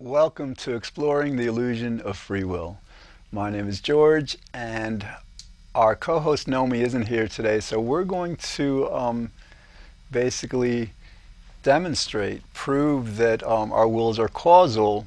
Welcome 0.00 0.56
to 0.56 0.74
Exploring 0.74 1.36
the 1.36 1.46
Illusion 1.46 2.00
of 2.00 2.18
Free 2.18 2.42
Will. 2.42 2.78
My 3.30 3.48
name 3.48 3.68
is 3.68 3.80
George, 3.80 4.36
and 4.52 5.06
our 5.72 5.94
co 5.94 6.18
host 6.18 6.48
Nomi 6.48 6.80
isn't 6.80 7.06
here 7.06 7.28
today, 7.28 7.60
so 7.60 7.78
we're 7.78 8.02
going 8.02 8.34
to 8.56 8.92
um, 8.92 9.30
basically 10.10 10.90
demonstrate, 11.62 12.42
prove 12.54 13.18
that 13.18 13.44
um, 13.44 13.72
our 13.72 13.86
wills 13.86 14.18
are 14.18 14.26
causal 14.26 15.06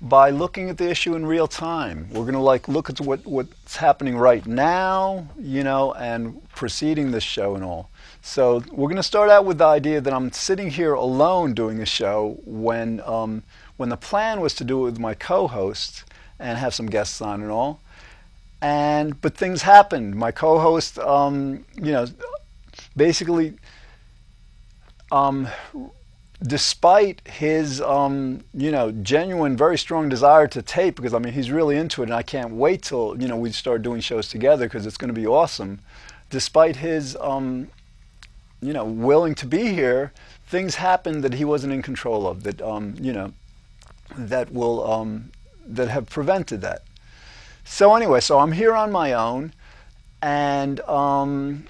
by 0.00 0.30
looking 0.30 0.70
at 0.70 0.78
the 0.78 0.88
issue 0.88 1.14
in 1.14 1.26
real 1.26 1.46
time. 1.46 2.08
We're 2.10 2.22
going 2.22 2.32
to 2.32 2.40
like 2.40 2.68
look 2.68 2.88
at 2.88 2.98
what, 3.00 3.26
what's 3.26 3.76
happening 3.76 4.16
right 4.16 4.46
now, 4.46 5.28
you 5.38 5.62
know, 5.62 5.92
and 5.92 6.40
preceding 6.54 7.10
this 7.10 7.22
show 7.22 7.54
and 7.54 7.62
all. 7.62 7.90
So 8.22 8.62
we're 8.70 8.88
going 8.88 8.96
to 8.96 9.02
start 9.02 9.30
out 9.30 9.44
with 9.44 9.58
the 9.58 9.66
idea 9.66 10.00
that 10.00 10.12
I'm 10.12 10.32
sitting 10.32 10.70
here 10.70 10.94
alone 10.94 11.52
doing 11.54 11.80
a 11.80 11.86
show 11.86 12.38
when 12.44 13.00
um, 13.04 13.42
when 13.76 13.88
the 13.88 13.96
plan 13.96 14.40
was 14.40 14.54
to 14.54 14.64
do 14.64 14.80
it 14.80 14.90
with 14.90 14.98
my 14.98 15.14
co-host 15.14 16.04
and 16.38 16.58
have 16.58 16.74
some 16.74 16.86
guests 16.86 17.20
on 17.20 17.42
and 17.42 17.50
all. 17.50 17.80
And 18.60 19.20
but 19.20 19.36
things 19.36 19.62
happened. 19.62 20.14
My 20.14 20.30
co-host, 20.30 20.98
um, 20.98 21.64
you 21.76 21.92
know, 21.92 22.06
basically, 22.96 23.54
um, 25.12 25.48
despite 26.42 27.26
his, 27.28 27.80
um, 27.82 28.44
you 28.54 28.70
know, 28.70 28.90
genuine, 28.92 29.56
very 29.56 29.76
strong 29.76 30.08
desire 30.08 30.46
to 30.48 30.62
tape, 30.62 30.96
because 30.96 31.12
I 31.12 31.18
mean 31.18 31.34
he's 31.34 31.50
really 31.50 31.76
into 31.76 32.02
it, 32.02 32.06
and 32.06 32.14
I 32.14 32.22
can't 32.22 32.52
wait 32.52 32.82
till 32.82 33.20
you 33.20 33.28
know 33.28 33.36
we 33.36 33.52
start 33.52 33.82
doing 33.82 34.00
shows 34.00 34.28
together 34.28 34.66
because 34.66 34.86
it's 34.86 34.96
going 34.96 35.14
to 35.14 35.20
be 35.20 35.26
awesome. 35.26 35.80
Despite 36.30 36.76
his, 36.76 37.16
um, 37.20 37.68
you 38.60 38.72
know, 38.72 38.84
willing 38.84 39.34
to 39.36 39.46
be 39.46 39.74
here, 39.74 40.12
things 40.46 40.76
happened 40.76 41.22
that 41.22 41.34
he 41.34 41.44
wasn't 41.44 41.72
in 41.72 41.82
control 41.82 42.26
of. 42.26 42.42
That 42.42 42.60
um, 42.62 42.94
you 42.98 43.12
know 43.12 43.32
that 44.16 44.52
will 44.52 44.90
um, 44.90 45.32
that 45.66 45.88
have 45.88 46.06
prevented 46.06 46.60
that. 46.62 46.82
So 47.64 47.94
anyway, 47.94 48.20
so 48.20 48.38
I'm 48.38 48.52
here 48.52 48.74
on 48.74 48.92
my 48.92 49.12
own, 49.12 49.52
and 50.22 50.80
um, 50.80 51.66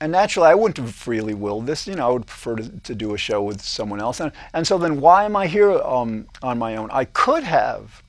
and 0.00 0.10
naturally 0.10 0.48
I 0.48 0.54
wouldn't 0.54 0.78
have 0.78 0.94
freely 0.94 1.34
willed 1.34 1.66
this. 1.66 1.86
You 1.86 1.94
know, 1.94 2.08
I 2.08 2.10
would 2.12 2.26
prefer 2.26 2.56
to, 2.56 2.68
to 2.68 2.94
do 2.94 3.14
a 3.14 3.18
show 3.18 3.42
with 3.42 3.62
someone 3.62 4.00
else. 4.00 4.20
And 4.20 4.32
and 4.52 4.66
so 4.66 4.78
then 4.78 5.00
why 5.00 5.24
am 5.24 5.36
I 5.36 5.46
here 5.46 5.70
um, 5.70 6.26
on 6.42 6.58
my 6.58 6.76
own? 6.76 6.90
I 6.90 7.04
could 7.04 7.44
have. 7.44 8.02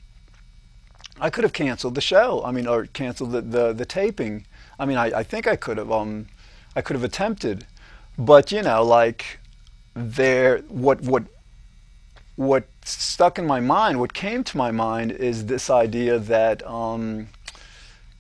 I 1.20 1.30
could 1.30 1.44
have 1.44 1.54
canceled 1.54 1.94
the 1.96 2.02
show. 2.02 2.44
I 2.44 2.52
mean, 2.52 2.66
or 2.66 2.88
canceled 2.88 3.32
the, 3.32 3.42
the, 3.42 3.72
the 3.72 3.86
taping. 3.86 4.46
I 4.80 4.86
mean, 4.86 4.98
I, 4.98 5.20
I 5.20 5.24
think 5.24 5.48
I 5.48 5.56
could 5.56 5.78
have. 5.78 5.92
Um, 5.92 6.28
I 6.76 6.82
could 6.82 6.96
have 6.96 7.04
attempted, 7.04 7.68
but 8.18 8.52
you 8.52 8.64
know, 8.64 8.84
like 8.84 9.40
there, 9.94 10.58
what 10.70 11.02
what 11.02 11.24
what 12.36 12.66
stuck 12.86 13.40
in 13.40 13.46
my 13.46 13.60
mind, 13.60 14.00
what 14.00 14.14
came 14.14 14.44
to 14.44 14.58
my 14.58 14.72
mind, 14.72 15.12
is 15.12 15.46
this 15.46 15.70
idea 15.70 16.20
that 16.20 16.66
um, 16.68 17.30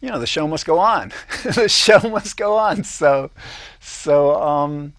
you 0.01 0.09
know 0.09 0.19
the 0.19 0.27
show 0.27 0.47
must 0.47 0.65
go 0.65 0.79
on. 0.79 1.11
the 1.43 1.67
show 1.69 1.99
must 2.09 2.37
go 2.37 2.57
on. 2.57 2.83
So, 2.83 3.31
so 3.79 4.41
um, 4.41 4.93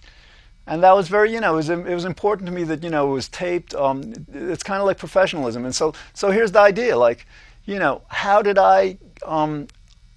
and 0.66 0.82
that 0.82 0.94
was 0.94 1.08
very 1.08 1.32
you 1.32 1.40
know 1.40 1.54
it 1.54 1.56
was 1.56 1.70
it 1.70 1.84
was 1.84 2.04
important 2.04 2.46
to 2.46 2.52
me 2.52 2.64
that 2.64 2.82
you 2.82 2.90
know 2.90 3.10
it 3.10 3.14
was 3.14 3.28
taped. 3.28 3.74
Um, 3.74 4.12
it's 4.32 4.62
kind 4.62 4.80
of 4.80 4.86
like 4.86 4.98
professionalism, 4.98 5.64
and 5.64 5.74
so 5.74 5.94
so 6.12 6.30
here's 6.30 6.52
the 6.52 6.60
idea. 6.60 6.96
Like, 6.96 7.26
you 7.64 7.78
know, 7.78 8.02
how 8.08 8.42
did 8.42 8.58
I? 8.58 8.98
Um, 9.24 9.68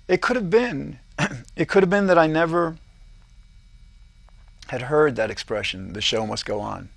it 0.08 0.22
could 0.22 0.36
have 0.36 0.50
been, 0.50 1.00
it 1.56 1.68
could 1.68 1.84
have 1.84 1.90
been 1.90 2.08
that 2.08 2.18
I 2.18 2.28
never 2.28 2.78
had 4.68 4.84
heard 4.84 5.16
that 5.16 5.30
expression. 5.32 5.94
The 5.94 6.02
show 6.02 6.26
must 6.26 6.46
go 6.46 6.60
on 6.60 6.90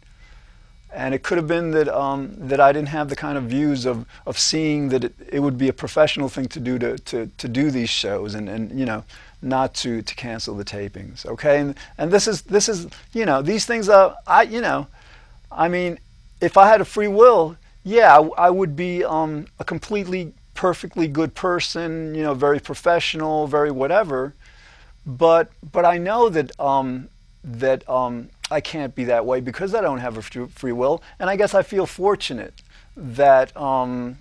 and 0.92 1.14
it 1.14 1.22
could 1.22 1.38
have 1.38 1.46
been 1.46 1.70
that 1.72 1.88
um, 1.88 2.34
that 2.36 2.60
I 2.60 2.72
didn't 2.72 2.88
have 2.88 3.08
the 3.08 3.16
kind 3.16 3.38
of 3.38 3.44
views 3.44 3.86
of, 3.86 4.06
of 4.26 4.38
seeing 4.38 4.88
that 4.88 5.04
it, 5.04 5.14
it 5.30 5.40
would 5.40 5.56
be 5.56 5.68
a 5.68 5.72
professional 5.72 6.28
thing 6.28 6.46
to 6.48 6.60
do 6.60 6.78
to, 6.78 6.98
to, 6.98 7.26
to 7.26 7.48
do 7.48 7.70
these 7.70 7.90
shows 7.90 8.34
and, 8.34 8.48
and 8.48 8.78
you 8.78 8.86
know 8.86 9.04
not 9.42 9.72
to, 9.72 10.02
to 10.02 10.14
cancel 10.14 10.54
the 10.54 10.64
tapings 10.64 11.24
okay? 11.24 11.60
And, 11.60 11.74
and 11.96 12.10
this 12.10 12.26
is 12.26 12.42
this 12.42 12.68
is 12.68 12.88
you 13.12 13.24
know 13.24 13.42
these 13.42 13.66
things 13.66 13.88
are 13.88 14.16
I 14.26 14.42
you 14.42 14.60
know 14.60 14.88
I 15.50 15.68
mean 15.68 15.98
if 16.40 16.56
I 16.56 16.68
had 16.68 16.80
a 16.80 16.84
free 16.84 17.08
will 17.08 17.56
yeah 17.84 18.18
I, 18.18 18.46
I 18.46 18.50
would 18.50 18.74
be 18.74 19.04
um, 19.04 19.46
a 19.58 19.64
completely 19.64 20.32
perfectly 20.54 21.08
good 21.08 21.34
person 21.34 22.14
you 22.14 22.22
know 22.22 22.34
very 22.34 22.60
professional 22.60 23.46
very 23.46 23.70
whatever. 23.70 24.34
But 25.06 25.50
but 25.72 25.84
I 25.84 25.98
know 25.98 26.28
that 26.28 26.58
um, 26.60 27.08
that 27.42 27.88
um, 27.88 28.28
I 28.50 28.60
can't 28.60 28.94
be 28.94 29.04
that 29.04 29.24
way 29.24 29.40
because 29.40 29.74
I 29.74 29.80
don't 29.80 29.98
have 29.98 30.16
a 30.16 30.22
free 30.22 30.72
will. 30.72 31.02
And 31.18 31.30
I 31.30 31.36
guess 31.36 31.54
I 31.54 31.62
feel 31.62 31.86
fortunate 31.86 32.62
that 32.96 33.56
um, 33.56 34.18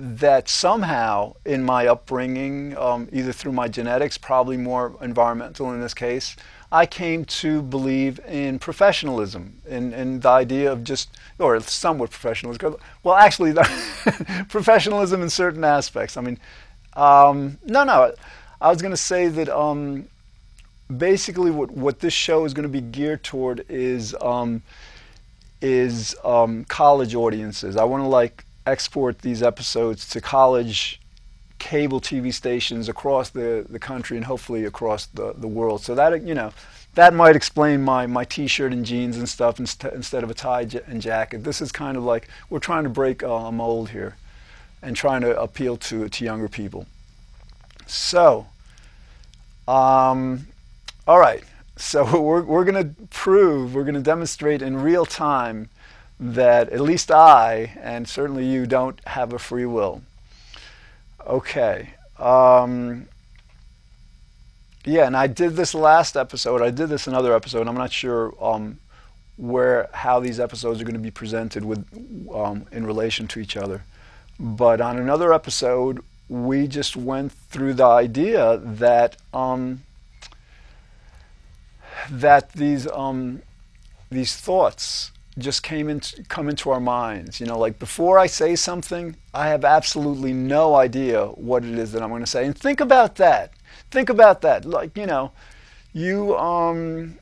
that 0.00 0.48
somehow 0.48 1.34
in 1.44 1.62
my 1.62 1.86
upbringing, 1.86 2.76
um, 2.78 3.08
either 3.12 3.32
through 3.32 3.52
my 3.52 3.68
genetics, 3.68 4.16
probably 4.16 4.56
more 4.56 4.94
environmental 5.02 5.72
in 5.72 5.80
this 5.80 5.92
case, 5.92 6.36
I 6.72 6.86
came 6.86 7.24
to 7.26 7.60
believe 7.62 8.18
in 8.26 8.58
professionalism, 8.58 9.60
in, 9.68 9.92
in 9.92 10.20
the 10.20 10.28
idea 10.28 10.72
of 10.72 10.84
just, 10.84 11.10
or 11.38 11.60
somewhat 11.60 12.10
professionalism. 12.10 12.76
Well, 13.02 13.16
actually, 13.16 13.52
professionalism 14.48 15.20
in 15.20 15.28
certain 15.28 15.64
aspects. 15.64 16.16
I 16.16 16.22
mean, 16.22 16.38
um, 16.94 17.58
no, 17.66 17.84
no. 17.84 18.14
I 18.60 18.68
was 18.70 18.80
going 18.80 18.92
to 18.92 18.96
say 18.96 19.28
that 19.28 19.48
um, 19.48 20.06
basically 20.96 21.50
what, 21.50 21.70
what 21.70 22.00
this 22.00 22.12
show 22.12 22.44
is 22.44 22.54
going 22.54 22.64
to 22.64 22.68
be 22.68 22.80
geared 22.80 23.22
toward 23.22 23.64
is 23.68 24.14
um, 24.20 24.62
is 25.60 26.16
um, 26.24 26.64
college 26.64 27.14
audiences. 27.14 27.76
I 27.76 27.84
want 27.84 28.02
to 28.02 28.08
like 28.08 28.44
export 28.66 29.20
these 29.20 29.42
episodes 29.42 30.08
to 30.10 30.20
college 30.20 31.00
cable 31.58 32.00
TV 32.00 32.32
stations 32.32 32.88
across 32.88 33.30
the, 33.30 33.66
the 33.68 33.78
country 33.78 34.16
and 34.16 34.24
hopefully 34.24 34.64
across 34.64 35.06
the, 35.06 35.34
the 35.36 35.48
world. 35.48 35.82
So 35.82 35.94
that 35.94 36.22
you 36.22 36.34
know 36.34 36.52
that 36.94 37.14
might 37.14 37.36
explain 37.36 37.82
my, 37.82 38.06
my 38.06 38.24
t-shirt 38.24 38.72
and 38.72 38.84
jeans 38.84 39.16
and 39.16 39.28
stuff 39.28 39.60
inst- 39.60 39.84
instead 39.84 40.24
of 40.24 40.30
a 40.30 40.34
tie 40.34 40.66
and 40.86 41.00
jacket. 41.00 41.44
This 41.44 41.60
is 41.60 41.70
kind 41.70 41.96
of 41.96 42.02
like 42.02 42.28
we're 42.48 42.58
trying 42.58 42.84
to 42.84 42.90
break 42.90 43.22
a 43.22 43.52
mold 43.52 43.90
here 43.90 44.16
and 44.82 44.96
trying 44.96 45.20
to 45.20 45.40
appeal 45.40 45.76
to 45.76 46.08
to 46.08 46.24
younger 46.24 46.48
people. 46.48 46.86
So. 47.86 48.46
Um, 49.68 50.46
all 51.10 51.18
right, 51.18 51.42
so 51.76 52.20
we're, 52.22 52.42
we're 52.42 52.64
going 52.64 52.94
to 52.94 52.94
prove, 53.08 53.74
we're 53.74 53.82
going 53.82 53.96
to 53.96 54.00
demonstrate 54.00 54.62
in 54.62 54.80
real 54.80 55.04
time 55.04 55.68
that 56.20 56.68
at 56.68 56.80
least 56.80 57.10
I, 57.10 57.76
and 57.82 58.08
certainly 58.08 58.46
you, 58.46 58.64
don't 58.64 59.04
have 59.08 59.32
a 59.32 59.38
free 59.40 59.66
will. 59.66 60.02
Okay. 61.26 61.94
Um, 62.16 63.08
yeah, 64.84 65.08
and 65.08 65.16
I 65.16 65.26
did 65.26 65.56
this 65.56 65.74
last 65.74 66.16
episode. 66.16 66.62
I 66.62 66.70
did 66.70 66.88
this 66.88 67.08
another 67.08 67.34
episode. 67.34 67.66
I'm 67.66 67.74
not 67.74 67.90
sure 67.90 68.32
um, 68.40 68.78
where 69.36 69.90
how 69.92 70.20
these 70.20 70.38
episodes 70.38 70.80
are 70.80 70.84
going 70.84 70.94
to 70.94 71.00
be 71.00 71.10
presented 71.10 71.64
with 71.64 71.84
um, 72.32 72.66
in 72.70 72.86
relation 72.86 73.26
to 73.28 73.40
each 73.40 73.56
other. 73.56 73.82
But 74.38 74.80
on 74.80 74.96
another 74.96 75.32
episode, 75.32 76.04
we 76.28 76.68
just 76.68 76.96
went 76.96 77.32
through 77.32 77.74
the 77.74 77.86
idea 77.86 78.58
that 78.58 79.16
um, 79.34 79.82
that 82.10 82.52
these 82.52 82.86
um, 82.88 83.42
these 84.10 84.36
thoughts 84.36 85.12
just 85.38 85.62
came 85.62 85.88
into 85.88 86.22
come 86.24 86.48
into 86.48 86.70
our 86.70 86.80
minds. 86.80 87.40
You 87.40 87.46
know, 87.46 87.58
like 87.58 87.78
before 87.78 88.18
I 88.18 88.26
say 88.26 88.56
something, 88.56 89.16
I 89.32 89.48
have 89.48 89.64
absolutely 89.64 90.32
no 90.32 90.74
idea 90.74 91.26
what 91.26 91.64
it 91.64 91.78
is 91.78 91.92
that 91.92 92.02
I'm 92.02 92.10
going 92.10 92.22
to 92.22 92.30
say. 92.30 92.44
And 92.44 92.56
think 92.56 92.80
about 92.80 93.16
that. 93.16 93.52
Think 93.90 94.08
about 94.08 94.42
that. 94.42 94.64
Like 94.64 94.96
you 94.96 95.06
know, 95.06 95.32
you 95.92 96.36
um, 96.36 97.18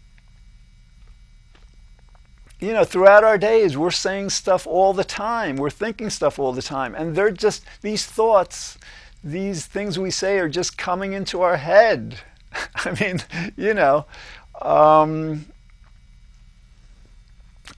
you 2.60 2.72
know, 2.72 2.84
throughout 2.84 3.22
our 3.22 3.38
days, 3.38 3.76
we're 3.76 3.90
saying 3.90 4.30
stuff 4.30 4.66
all 4.66 4.92
the 4.92 5.04
time. 5.04 5.56
We're 5.56 5.70
thinking 5.70 6.10
stuff 6.10 6.38
all 6.38 6.52
the 6.52 6.62
time, 6.62 6.94
and 6.94 7.14
they're 7.14 7.30
just 7.30 7.64
these 7.82 8.04
thoughts. 8.04 8.78
These 9.22 9.66
things 9.66 9.98
we 9.98 10.10
say 10.10 10.38
are 10.38 10.48
just 10.48 10.78
coming 10.78 11.12
into 11.12 11.42
our 11.42 11.56
head. 11.56 12.20
I 12.76 12.92
mean, 13.00 13.20
you 13.56 13.74
know, 13.74 14.06
um, 14.62 15.46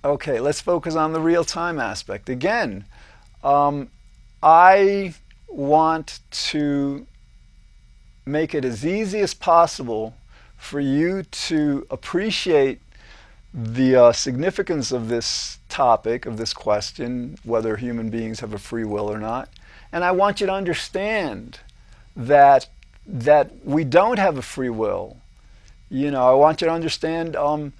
okay, 0.04 0.40
let's 0.40 0.60
focus 0.60 0.94
on 0.94 1.12
the 1.12 1.20
real 1.20 1.44
time 1.44 1.78
aspect. 1.78 2.28
Again, 2.28 2.84
um, 3.42 3.90
I 4.42 5.14
want 5.48 6.20
to 6.30 7.06
make 8.24 8.54
it 8.54 8.64
as 8.64 8.86
easy 8.86 9.20
as 9.20 9.34
possible 9.34 10.14
for 10.56 10.80
you 10.80 11.22
to 11.22 11.86
appreciate 11.90 12.80
the 13.52 13.96
uh, 13.96 14.12
significance 14.12 14.92
of 14.92 15.08
this 15.08 15.58
topic, 15.68 16.26
of 16.26 16.36
this 16.36 16.52
question, 16.52 17.36
whether 17.42 17.76
human 17.76 18.10
beings 18.10 18.40
have 18.40 18.52
a 18.52 18.58
free 18.58 18.84
will 18.84 19.10
or 19.10 19.18
not. 19.18 19.48
And 19.90 20.04
I 20.04 20.12
want 20.12 20.40
you 20.40 20.46
to 20.46 20.52
understand 20.52 21.58
that, 22.14 22.68
that 23.06 23.50
we 23.64 23.82
don't 23.82 24.18
have 24.18 24.38
a 24.38 24.42
free 24.42 24.68
will 24.68 25.19
you 25.90 26.10
know, 26.10 26.22
I 26.22 26.34
want 26.34 26.60
you 26.60 26.68
to 26.68 26.72
understand 26.72 27.36
um, 27.36 27.72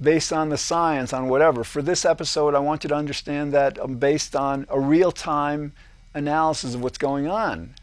based 0.00 0.32
on 0.32 0.48
the 0.48 0.56
science, 0.56 1.12
on 1.12 1.28
whatever. 1.28 1.64
For 1.64 1.82
this 1.82 2.04
episode, 2.04 2.54
I 2.54 2.60
want 2.60 2.84
you 2.84 2.88
to 2.88 2.94
understand 2.94 3.52
that 3.52 3.78
um, 3.78 3.96
based 3.96 4.34
on 4.36 4.66
a 4.70 4.80
real 4.80 5.12
time 5.12 5.72
analysis 6.14 6.74
of 6.74 6.82
what's 6.82 6.98
going 6.98 7.26
on. 7.26 7.74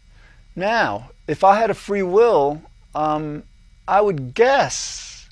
Now, 0.55 1.11
if 1.27 1.43
I 1.43 1.59
had 1.59 1.69
a 1.69 1.75
free 1.75 2.01
will, 2.01 2.61
um, 2.95 3.43
I 3.87 4.01
would 4.01 4.33
guess 4.33 5.29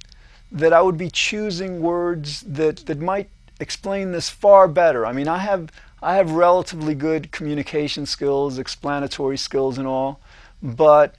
that 0.51 0.71
I 0.71 0.81
would 0.81 0.97
be 0.97 1.09
choosing 1.09 1.81
words 1.81 2.41
that, 2.41 2.85
that 2.85 2.99
might 2.99 3.29
explain 3.59 4.11
this 4.11 4.29
far 4.29 4.67
better. 4.67 5.05
I 5.05 5.11
mean, 5.13 5.27
I 5.27 5.39
have 5.39 5.71
I 6.01 6.15
have 6.15 6.31
relatively 6.31 6.93
good 6.93 7.31
communication 7.31 8.05
skills, 8.05 8.59
explanatory 8.59 9.37
skills, 9.37 9.79
and 9.79 9.87
all, 9.87 10.19
but 10.61 11.15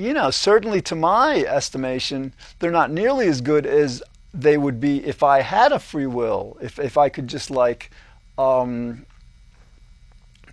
you 0.00 0.14
know, 0.14 0.30
certainly 0.30 0.80
to 0.82 0.94
my 0.94 1.44
estimation, 1.44 2.32
they're 2.58 2.70
not 2.70 2.90
nearly 2.90 3.28
as 3.28 3.40
good 3.40 3.66
as 3.66 4.02
they 4.32 4.56
would 4.56 4.80
be 4.80 5.04
if 5.04 5.22
I 5.22 5.42
had 5.42 5.72
a 5.72 5.78
free 5.78 6.06
will, 6.06 6.56
if, 6.60 6.78
if 6.78 6.96
I 6.96 7.08
could 7.08 7.26
just 7.26 7.50
like, 7.50 7.90
um, 8.38 9.04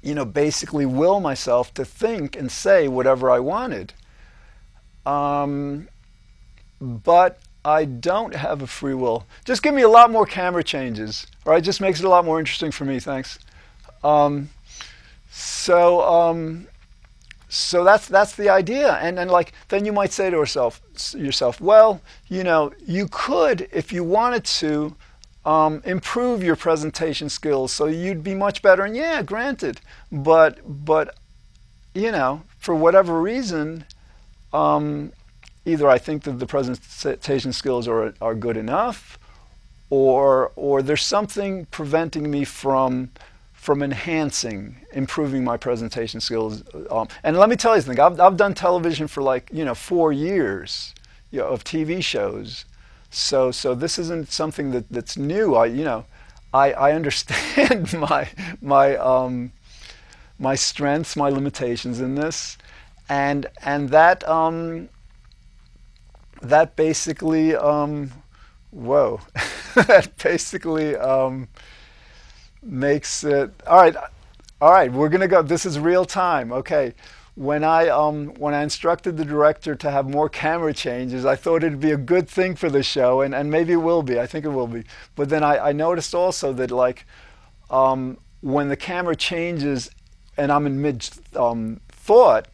you 0.02 0.14
know, 0.14 0.26
basically 0.26 0.86
will 0.86 1.20
myself 1.20 1.74
to 1.76 1.86
think 1.86 2.36
and 2.36 2.52
say 2.52 2.88
whatever 2.88 3.32
I 3.32 3.40
wanted. 3.40 3.94
Um, 5.06 5.88
but 6.82 7.40
I 7.64 7.86
don't 7.86 8.36
have 8.36 8.62
a 8.62 8.68
free 8.68 8.94
will. 8.94 9.26
Just 9.46 9.64
give 9.64 9.74
me 9.74 9.84
a 9.84 9.90
lot 9.90 10.12
more 10.12 10.26
camera 10.26 10.64
changes, 10.64 11.26
all 11.46 11.54
right? 11.54 11.64
Just 11.64 11.80
makes 11.80 12.00
it 12.00 12.06
a 12.06 12.10
lot 12.10 12.26
more 12.26 12.40
interesting 12.40 12.72
for 12.72 12.84
me, 12.84 13.00
thanks. 13.00 13.40
Um, 14.04 14.50
so, 15.32 16.02
um, 16.02 16.68
so 17.50 17.84
that's 17.84 18.08
that's 18.08 18.36
the 18.36 18.50
idea. 18.50 18.94
And 18.96 19.18
then 19.18 19.30
like 19.30 19.54
then 19.70 19.86
you 19.86 19.94
might 19.94 20.12
say 20.12 20.30
to 20.30 20.36
yourself 20.36 20.82
yourself 21.16 21.62
well 21.62 22.02
you 22.28 22.44
know 22.44 22.74
you 22.86 23.08
could 23.10 23.70
if 23.72 23.94
you 23.94 24.04
wanted 24.04 24.44
to 24.44 24.96
um, 25.46 25.82
improve 25.86 26.44
your 26.44 26.58
presentation 26.58 27.30
skills 27.30 27.72
so 27.72 27.86
you'd 27.86 28.24
be 28.24 28.36
much 28.36 28.62
better. 28.62 28.84
And 28.84 28.96
yeah 28.96 29.22
granted. 29.22 29.80
But 30.12 30.60
but 30.86 31.16
you 31.94 32.12
know 32.12 32.42
for 32.60 32.76
whatever 32.76 33.22
reason 33.22 33.86
um, 34.54 35.12
either 35.66 35.90
I 35.90 35.98
think 35.98 36.24
that 36.24 36.40
the 36.40 36.48
presentation 36.48 37.54
skills 37.54 37.88
are 37.88 38.14
are 38.22 38.36
good 38.36 38.58
enough 38.58 39.18
or 39.90 40.52
or 40.56 40.82
there's 40.82 41.06
something 41.06 41.66
preventing 41.68 42.30
me 42.30 42.44
from 42.44 43.12
from 43.68 43.84
enhancing, 43.84 44.78
improving 44.94 45.44
my 45.44 45.58
presentation 45.58 46.22
skills. 46.22 46.64
Um, 46.90 47.10
and 47.22 47.38
let 47.38 47.50
me 47.50 47.58
tell 47.58 47.76
you 47.76 47.82
something. 47.82 48.00
I've, 48.00 48.18
I've 48.18 48.38
done 48.38 48.54
television 48.54 49.10
for 49.10 49.22
like 49.22 49.50
you 49.52 49.66
know 49.66 49.76
four 49.76 50.14
years 50.14 50.96
you 51.32 51.40
know, 51.40 51.48
of 51.48 51.66
TV 51.66 52.02
shows. 52.02 52.64
So 53.10 53.52
so 53.52 53.76
this 53.76 54.00
isn't 54.00 54.32
something 54.32 54.72
that, 54.72 54.88
that's 54.90 55.18
new. 55.18 55.54
I 55.54 55.66
you 55.66 55.84
know 55.84 56.06
I, 56.54 56.72
I 56.72 56.92
understand 56.94 57.92
my 58.10 58.30
my 58.62 58.96
um, 58.96 59.52
my 60.40 60.56
strengths, 60.56 61.18
my 61.18 61.28
limitations 61.28 62.00
in 62.00 62.16
this, 62.16 62.58
and 63.10 63.48
and 63.66 63.90
that 63.90 64.26
um, 64.30 64.88
that 66.42 66.78
basically 66.78 67.54
um, 67.54 68.14
whoa 68.72 69.20
that 69.76 70.16
basically 70.24 70.96
um, 70.96 71.50
makes 72.68 73.24
it 73.24 73.52
all 73.66 73.78
right. 73.78 73.96
All 74.60 74.72
right, 74.72 74.92
we're 74.92 75.10
gonna 75.10 75.28
go. 75.28 75.42
This 75.42 75.66
is 75.66 75.80
real 75.80 76.06
time. 76.06 76.52
Okay. 76.52 76.94
When 77.36 77.64
I 77.64 77.90
um, 77.90 78.30
when 78.40 78.56
I 78.56 78.64
instructed 78.64 79.16
the 79.16 79.26
director 79.26 79.76
to 79.76 79.92
have 79.92 80.10
more 80.10 80.28
camera 80.28 80.74
changes, 80.74 81.24
I 81.26 81.36
thought 81.36 81.64
it'd 81.64 81.80
be 81.80 81.92
a 81.92 81.98
good 81.98 82.28
thing 82.28 82.56
for 82.56 82.68
the 82.68 82.82
show, 82.82 83.22
and, 83.22 83.36
and 83.36 83.52
maybe 83.52 83.74
it 83.74 83.78
will 83.78 84.02
be. 84.02 84.20
I 84.20 84.26
think 84.26 84.44
it 84.44 84.50
will 84.50 84.66
be. 84.66 84.86
But 85.16 85.30
then 85.30 85.44
I, 85.44 85.70
I 85.70 85.72
noticed 85.72 86.16
also 86.16 86.52
that 86.54 86.72
like 86.72 87.06
um, 87.70 88.18
when 88.42 88.70
the 88.70 88.76
camera 88.76 89.16
changes 89.16 89.92
and 90.38 90.52
I'm 90.52 90.66
in 90.66 90.82
mid 90.82 91.10
um, 91.36 91.82
thought, 91.90 92.48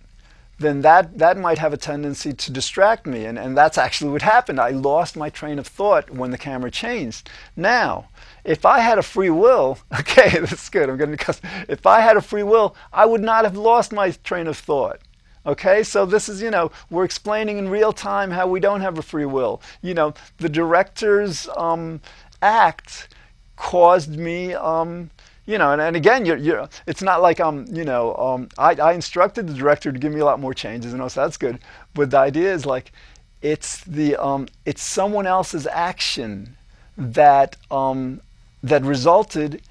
then 0.60 0.82
that, 0.82 1.18
that 1.18 1.38
might 1.38 1.58
have 1.58 1.74
a 1.74 1.78
tendency 1.78 2.34
to 2.34 2.52
distract 2.52 3.06
me. 3.06 3.26
And, 3.26 3.38
and 3.38 3.56
that's 3.58 3.78
actually 3.78 4.12
what 4.12 4.22
happened. 4.22 4.60
I 4.60 4.70
lost 4.70 5.16
my 5.16 5.30
train 5.30 5.60
of 5.60 5.68
thought 5.68 6.10
when 6.10 6.32
the 6.32 6.38
camera 6.38 6.72
changed. 6.72 7.30
Now, 7.56 8.08
if 8.44 8.66
I 8.66 8.80
had 8.80 8.98
a 8.98 9.04
free 9.04 9.30
will, 9.30 9.80
okay, 10.00 10.40
that's 10.40 10.70
good. 10.70 10.90
I'm 10.90 10.98
going 10.98 11.16
to 11.16 11.40
if 11.68 11.86
I 11.86 12.02
had 12.02 12.18
a 12.18 12.22
free 12.22 12.44
will, 12.44 12.76
I 12.92 13.06
would 13.06 13.22
not 13.22 13.46
have 13.46 13.58
lost 13.58 13.92
my 13.92 14.12
train 14.12 14.48
of 14.48 14.58
thought. 14.58 15.00
Okay, 15.46 15.84
so 15.84 16.06
this 16.06 16.30
is, 16.30 16.42
you 16.42 16.52
know, 16.52 16.72
we're 16.90 17.04
explaining 17.04 17.58
in 17.58 17.68
real 17.68 17.92
time 17.92 18.32
how 18.32 18.48
we 18.48 18.62
don't 18.62 18.80
have 18.80 18.98
a 18.98 19.02
free 19.02 19.26
will. 19.26 19.62
You 19.82 19.94
know, 19.94 20.14
the 20.38 20.48
director's 20.48 21.50
um, 21.58 22.00
act 22.42 23.10
caused 23.58 24.16
me 24.18 24.54
um, 24.54 25.10
you 25.46 25.58
know, 25.58 25.74
and, 25.74 25.82
and 25.82 25.96
again, 25.96 26.26
you're, 26.26 26.38
you're, 26.38 26.70
it's 26.88 27.02
not 27.02 27.22
like 27.22 27.40
I'm, 27.40 27.66
you 27.68 27.84
know, 27.84 28.16
um, 28.16 28.50
I, 28.58 28.76
I 28.76 28.94
instructed 28.94 29.48
the 29.48 29.54
director 29.54 29.92
to 29.92 30.00
give 30.00 30.14
me 30.14 30.22
a 30.22 30.26
lot 30.26 30.40
more 30.40 30.54
changes, 30.54 30.94
and 30.94 31.12
so 31.12 31.22
that's 31.22 31.38
good. 31.38 31.60
But 31.94 32.12
the 32.12 32.18
idea 32.18 32.54
is 32.54 32.66
like, 32.66 32.92
it's 33.42 33.84
the, 33.84 34.16
um, 34.16 34.48
it's 34.66 34.82
someone 34.82 35.28
else's 35.28 35.68
action 35.68 36.56
that, 36.98 37.58
um, 37.70 38.22
that 38.64 38.84
resulted 38.84 39.62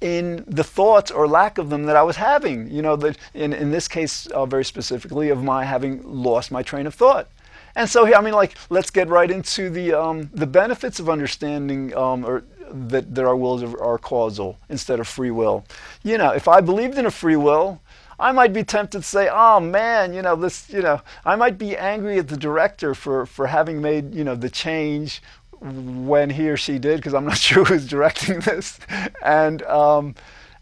in 0.00 0.44
the 0.46 0.64
thoughts 0.64 1.10
or 1.10 1.28
lack 1.28 1.58
of 1.58 1.68
them 1.68 1.84
that 1.84 1.96
I 1.96 2.02
was 2.02 2.16
having. 2.16 2.70
You 2.70 2.82
know, 2.82 2.96
that 2.96 3.18
in, 3.34 3.52
in 3.52 3.70
this 3.70 3.88
case, 3.88 4.26
uh, 4.28 4.46
very 4.46 4.64
specifically, 4.64 5.28
of 5.28 5.42
my 5.42 5.64
having 5.64 6.02
lost 6.04 6.50
my 6.50 6.62
train 6.62 6.86
of 6.86 6.94
thought. 6.94 7.28
And 7.76 7.88
so, 7.88 8.12
I 8.12 8.20
mean, 8.20 8.34
like, 8.34 8.56
let's 8.68 8.90
get 8.90 9.08
right 9.08 9.30
into 9.30 9.70
the 9.70 9.92
um, 9.92 10.30
the 10.32 10.46
benefits 10.46 10.98
of 10.98 11.08
understanding 11.08 11.94
um, 11.96 12.24
or 12.24 12.44
that, 12.70 13.14
that 13.14 13.24
our 13.24 13.36
wills 13.36 13.62
are 13.62 13.98
causal 13.98 14.58
instead 14.68 15.00
of 15.00 15.08
free 15.08 15.30
will. 15.30 15.64
You 16.02 16.18
know, 16.18 16.30
if 16.30 16.48
I 16.48 16.60
believed 16.60 16.98
in 16.98 17.06
a 17.06 17.10
free 17.10 17.36
will, 17.36 17.80
I 18.18 18.32
might 18.32 18.52
be 18.52 18.64
tempted 18.64 18.98
to 18.98 19.04
say, 19.04 19.28
"Oh 19.32 19.60
man, 19.60 20.12
you 20.12 20.22
know 20.22 20.36
this. 20.36 20.68
You 20.68 20.82
know, 20.82 21.00
I 21.24 21.36
might 21.36 21.58
be 21.58 21.76
angry 21.76 22.18
at 22.18 22.28
the 22.28 22.36
director 22.36 22.94
for 22.94 23.24
for 23.24 23.46
having 23.46 23.80
made 23.80 24.14
you 24.14 24.24
know 24.24 24.34
the 24.34 24.50
change 24.50 25.22
when 25.60 26.30
he 26.30 26.48
or 26.48 26.56
she 26.56 26.78
did, 26.78 26.96
because 26.96 27.14
I'm 27.14 27.24
not 27.24 27.38
sure 27.48 27.64
who's 27.64 27.86
directing 27.86 28.40
this." 28.40 28.78
And 29.22 29.62
um, 29.62 30.14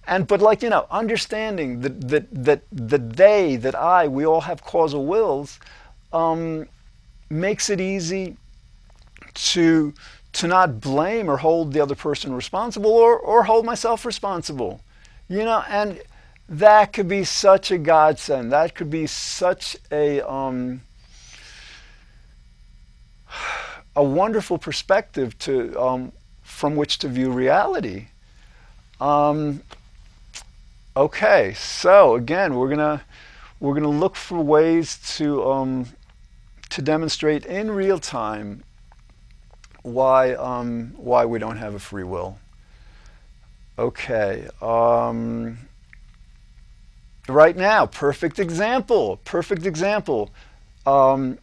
and 0.07 0.27
but 0.27 0.41
like 0.41 0.63
you 0.63 0.71
know, 0.71 0.87
understanding 0.91 1.81
that 1.81 2.09
that 2.09 2.45
that 2.45 2.63
that 2.73 3.17
they, 3.17 3.57
that 3.57 3.75
I, 3.75 4.09
we 4.09 4.27
all 4.27 4.43
have 4.43 4.65
causal 4.65 5.07
wills, 5.07 5.61
um, 6.13 6.67
makes 7.31 7.71
it 7.71 7.81
easy 7.81 8.37
to 9.35 9.93
to 10.33 10.47
not 10.47 10.81
blame 10.81 11.29
or 11.31 11.39
hold 11.39 11.73
the 11.73 11.81
other 11.81 11.95
person 11.95 12.35
responsible 12.35 12.91
or, 12.91 13.19
or 13.19 13.45
hold 13.45 13.65
myself 13.65 14.05
responsible. 14.05 14.81
You 15.29 15.45
know, 15.45 15.63
and 15.69 16.01
that 16.49 16.93
could 16.93 17.09
be 17.09 17.25
such 17.25 17.71
a 17.71 17.79
godsend. 17.79 18.53
That 18.53 18.75
could 18.75 18.91
be 18.91 19.07
such 19.07 19.77
a 19.93 20.21
um, 20.23 20.81
a 23.99 24.03
wonderful 24.05 24.59
perspective 24.59 25.37
to 25.41 25.77
um, 25.79 26.13
from 26.43 26.77
which 26.77 26.99
to 26.99 27.09
view 27.09 27.33
reality. 27.33 28.07
Um, 29.01 29.63
okay, 30.97 31.53
so 31.55 32.15
again, 32.15 32.55
we're 32.55 32.69
gonna 32.69 33.03
we're 33.59 33.75
gonna 33.75 33.89
look 33.89 34.15
for 34.15 34.39
ways 34.41 34.99
to 35.17 35.45
um, 35.51 35.87
to 36.71 36.81
demonstrate 36.81 37.45
in 37.45 37.73
real 37.73 37.99
time 37.99 38.63
why 39.83 40.35
um, 40.35 40.93
why 40.97 41.25
we 41.25 41.41
don't 41.41 41.57
have 41.57 41.75
a 41.75 41.81
free 41.81 42.05
will. 42.05 42.39
Okay. 43.81 44.49
Um, 44.63 45.59
right 47.29 47.57
now, 47.57 47.87
perfect 47.87 48.39
example. 48.39 49.17
Perfect 49.25 49.67
example. 49.67 50.31
Um, 50.87 51.39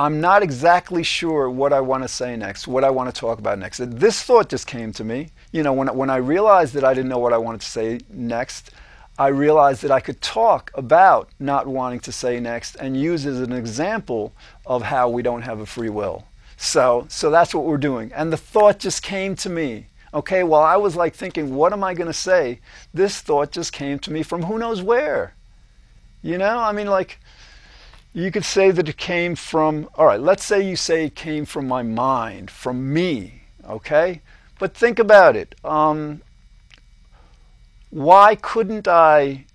I'm 0.00 0.18
not 0.18 0.42
exactly 0.42 1.02
sure 1.02 1.50
what 1.50 1.74
I 1.74 1.80
want 1.82 2.04
to 2.04 2.08
say 2.08 2.34
next, 2.34 2.66
what 2.66 2.84
I 2.84 2.88
want 2.88 3.14
to 3.14 3.20
talk 3.20 3.38
about 3.38 3.58
next. 3.58 3.82
This 3.84 4.22
thought 4.22 4.48
just 4.48 4.66
came 4.66 4.94
to 4.94 5.04
me. 5.04 5.28
You 5.52 5.62
know, 5.62 5.74
when, 5.74 5.94
when 5.94 6.08
I 6.08 6.16
realized 6.16 6.72
that 6.72 6.84
I 6.84 6.94
didn't 6.94 7.10
know 7.10 7.18
what 7.18 7.34
I 7.34 7.36
wanted 7.36 7.60
to 7.60 7.66
say 7.66 8.00
next, 8.08 8.70
I 9.18 9.26
realized 9.26 9.82
that 9.82 9.90
I 9.90 10.00
could 10.00 10.22
talk 10.22 10.70
about 10.72 11.28
not 11.38 11.66
wanting 11.66 12.00
to 12.00 12.12
say 12.12 12.40
next 12.40 12.76
and 12.76 12.98
use 12.98 13.26
as 13.26 13.42
an 13.42 13.52
example 13.52 14.32
of 14.64 14.84
how 14.84 15.10
we 15.10 15.20
don't 15.20 15.42
have 15.42 15.60
a 15.60 15.66
free 15.66 15.90
will. 15.90 16.24
So, 16.56 17.04
so 17.10 17.28
that's 17.28 17.54
what 17.54 17.66
we're 17.66 17.76
doing. 17.76 18.10
And 18.14 18.32
the 18.32 18.38
thought 18.38 18.78
just 18.78 19.02
came 19.02 19.36
to 19.36 19.50
me. 19.50 19.88
Okay, 20.14 20.44
while 20.44 20.62
I 20.62 20.76
was 20.76 20.96
like 20.96 21.14
thinking, 21.14 21.54
what 21.54 21.74
am 21.74 21.84
I 21.84 21.92
going 21.92 22.06
to 22.06 22.14
say? 22.14 22.60
This 22.94 23.20
thought 23.20 23.52
just 23.52 23.74
came 23.74 23.98
to 23.98 24.10
me 24.10 24.22
from 24.22 24.44
who 24.44 24.58
knows 24.58 24.80
where. 24.80 25.34
You 26.22 26.38
know, 26.38 26.58
I 26.58 26.72
mean, 26.72 26.86
like, 26.86 27.18
you 28.12 28.30
could 28.30 28.44
say 28.44 28.70
that 28.70 28.88
it 28.88 28.96
came 28.96 29.36
from, 29.36 29.88
all 29.94 30.06
right, 30.06 30.20
let's 30.20 30.44
say 30.44 30.60
you 30.60 30.76
say 30.76 31.04
it 31.04 31.14
came 31.14 31.44
from 31.44 31.68
my 31.68 31.82
mind, 31.82 32.50
from 32.50 32.92
me, 32.92 33.42
okay? 33.68 34.20
But 34.58 34.74
think 34.74 34.98
about 34.98 35.36
it. 35.36 35.54
Um, 35.64 36.22
why 37.90 38.34
couldn't 38.34 38.88
I 38.88 39.46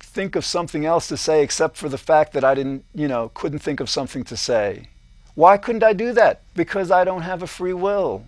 think 0.00 0.34
of 0.34 0.44
something 0.44 0.84
else 0.84 1.06
to 1.08 1.16
say 1.16 1.42
except 1.42 1.76
for 1.76 1.88
the 1.88 1.98
fact 1.98 2.32
that 2.32 2.44
I 2.44 2.54
didn't, 2.54 2.84
you 2.92 3.06
know, 3.06 3.30
couldn't 3.34 3.60
think 3.60 3.78
of 3.78 3.88
something 3.88 4.24
to 4.24 4.36
say? 4.36 4.88
Why 5.34 5.56
couldn't 5.56 5.84
I 5.84 5.92
do 5.92 6.12
that? 6.14 6.42
Because 6.54 6.90
I 6.90 7.04
don't 7.04 7.22
have 7.22 7.42
a 7.42 7.46
free 7.46 7.72
will. 7.72 8.24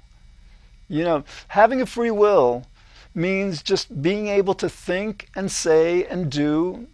You 0.88 1.02
know, 1.02 1.24
having 1.48 1.80
a 1.80 1.86
free 1.86 2.12
will 2.12 2.64
means 3.12 3.62
just 3.62 4.00
being 4.00 4.28
able 4.28 4.54
to 4.54 4.68
think 4.68 5.28
and 5.34 5.50
say 5.50 6.04
and 6.04 6.30
do 6.30 6.86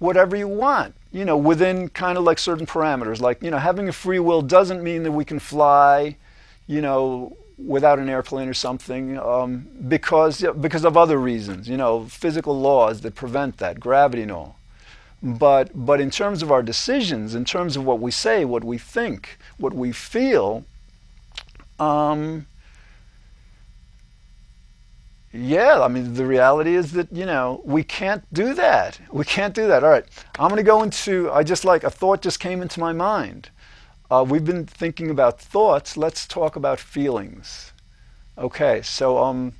whatever 0.00 0.34
you 0.34 0.48
want, 0.48 0.94
you 1.12 1.24
know, 1.24 1.36
within 1.36 1.88
kind 1.90 2.18
of 2.18 2.24
like 2.24 2.38
certain 2.38 2.66
parameters. 2.66 3.20
Like, 3.20 3.42
you 3.42 3.50
know, 3.50 3.58
having 3.58 3.88
a 3.88 3.92
free 3.92 4.18
will 4.18 4.42
doesn't 4.42 4.82
mean 4.82 5.04
that 5.04 5.12
we 5.12 5.24
can 5.24 5.38
fly, 5.38 6.16
you 6.66 6.80
know, 6.80 7.36
without 7.58 7.98
an 7.98 8.08
airplane 8.08 8.48
or 8.48 8.54
something 8.54 9.18
um, 9.18 9.68
because, 9.88 10.44
because 10.60 10.84
of 10.84 10.96
other 10.96 11.18
reasons, 11.18 11.68
you 11.68 11.76
know, 11.76 12.06
physical 12.06 12.58
laws 12.58 13.02
that 13.02 13.14
prevent 13.14 13.58
that, 13.58 13.78
gravity 13.78 14.22
and 14.22 14.32
all. 14.32 14.56
But, 15.22 15.70
but 15.74 16.00
in 16.00 16.10
terms 16.10 16.42
of 16.42 16.50
our 16.50 16.62
decisions, 16.62 17.34
in 17.34 17.44
terms 17.44 17.76
of 17.76 17.84
what 17.84 18.00
we 18.00 18.10
say, 18.10 18.46
what 18.46 18.64
we 18.64 18.78
think, 18.78 19.38
what 19.58 19.74
we 19.74 19.92
feel, 19.92 20.64
um, 21.78 22.46
yeah, 25.32 25.80
I 25.80 25.86
mean, 25.88 26.14
the 26.14 26.26
reality 26.26 26.74
is 26.74 26.92
that, 26.92 27.12
you 27.12 27.24
know, 27.24 27.60
we 27.64 27.84
can't 27.84 28.24
do 28.32 28.52
that. 28.54 29.00
We 29.12 29.24
can't 29.24 29.54
do 29.54 29.68
that. 29.68 29.84
All 29.84 29.90
right, 29.90 30.04
I'm 30.38 30.48
going 30.48 30.56
to 30.56 30.64
go 30.64 30.82
into, 30.82 31.30
I 31.30 31.44
just 31.44 31.64
like, 31.64 31.84
a 31.84 31.90
thought 31.90 32.20
just 32.20 32.40
came 32.40 32.62
into 32.62 32.80
my 32.80 32.92
mind. 32.92 33.50
Uh, 34.10 34.24
we've 34.28 34.44
been 34.44 34.66
thinking 34.66 35.08
about 35.08 35.40
thoughts. 35.40 35.96
Let's 35.96 36.26
talk 36.26 36.56
about 36.56 36.80
feelings. 36.80 37.72
Okay, 38.36 38.82
so 38.82 39.18
um, 39.18 39.52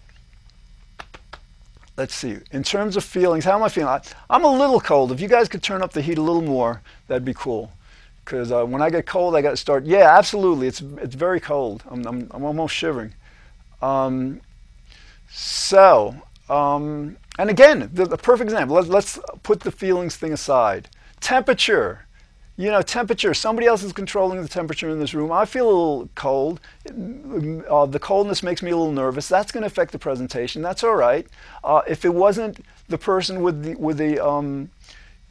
let's 1.96 2.16
see. 2.16 2.38
In 2.50 2.64
terms 2.64 2.96
of 2.96 3.04
feelings, 3.04 3.44
how 3.44 3.54
am 3.54 3.62
I 3.62 3.68
feeling? 3.68 4.00
I, 4.28 4.34
am 4.34 4.42
a 4.42 4.50
little 4.50 4.80
cold. 4.80 5.12
If 5.12 5.20
you 5.20 5.28
guys 5.28 5.48
could 5.48 5.62
turn 5.62 5.82
up 5.82 5.92
the 5.92 6.02
heat 6.02 6.18
a 6.18 6.22
little 6.22 6.42
more, 6.42 6.82
that'd 7.06 7.24
be 7.24 7.34
cool. 7.34 7.70
Because 8.24 8.50
uh, 8.50 8.64
when 8.64 8.82
I 8.82 8.90
get 8.90 9.06
cold, 9.06 9.36
I 9.36 9.42
got 9.42 9.50
to 9.50 9.56
start. 9.56 9.84
Yeah, 9.84 10.16
absolutely. 10.18 10.66
It's 10.66 10.80
it's 10.80 11.14
very 11.14 11.38
cold. 11.38 11.84
I'm 11.88 12.04
I'm, 12.06 12.28
I'm 12.32 12.44
almost 12.44 12.74
shivering. 12.74 13.14
Um, 13.82 14.40
so, 15.30 16.14
um, 16.48 17.16
and 17.38 17.48
again, 17.50 17.90
the, 17.92 18.06
the 18.06 18.18
perfect 18.18 18.50
example. 18.50 18.76
Let's, 18.76 18.88
let's 18.88 19.18
put 19.42 19.60
the 19.60 19.70
feelings 19.70 20.16
thing 20.16 20.32
aside. 20.32 20.88
Temperature 21.20 22.06
you 22.60 22.70
know, 22.70 22.82
temperature. 22.82 23.32
Somebody 23.32 23.66
else 23.66 23.82
is 23.82 23.94
controlling 23.94 24.42
the 24.42 24.48
temperature 24.48 24.90
in 24.90 24.98
this 24.98 25.14
room. 25.14 25.32
I 25.32 25.46
feel 25.46 25.64
a 25.64 25.68
little 25.68 26.10
cold. 26.14 26.60
Uh, 26.86 27.86
the 27.86 27.98
coldness 27.98 28.42
makes 28.42 28.62
me 28.62 28.70
a 28.70 28.76
little 28.76 28.92
nervous. 28.92 29.28
That's 29.28 29.50
going 29.50 29.62
to 29.62 29.66
affect 29.66 29.92
the 29.92 29.98
presentation. 29.98 30.60
That's 30.60 30.84
all 30.84 30.94
right. 30.94 31.26
Uh, 31.64 31.80
if 31.88 32.04
it 32.04 32.12
wasn't 32.12 32.62
the 32.88 32.98
person 32.98 33.40
with 33.40 33.62
the 33.62 33.76
with 33.76 33.96
the 33.96 34.22
um, 34.22 34.68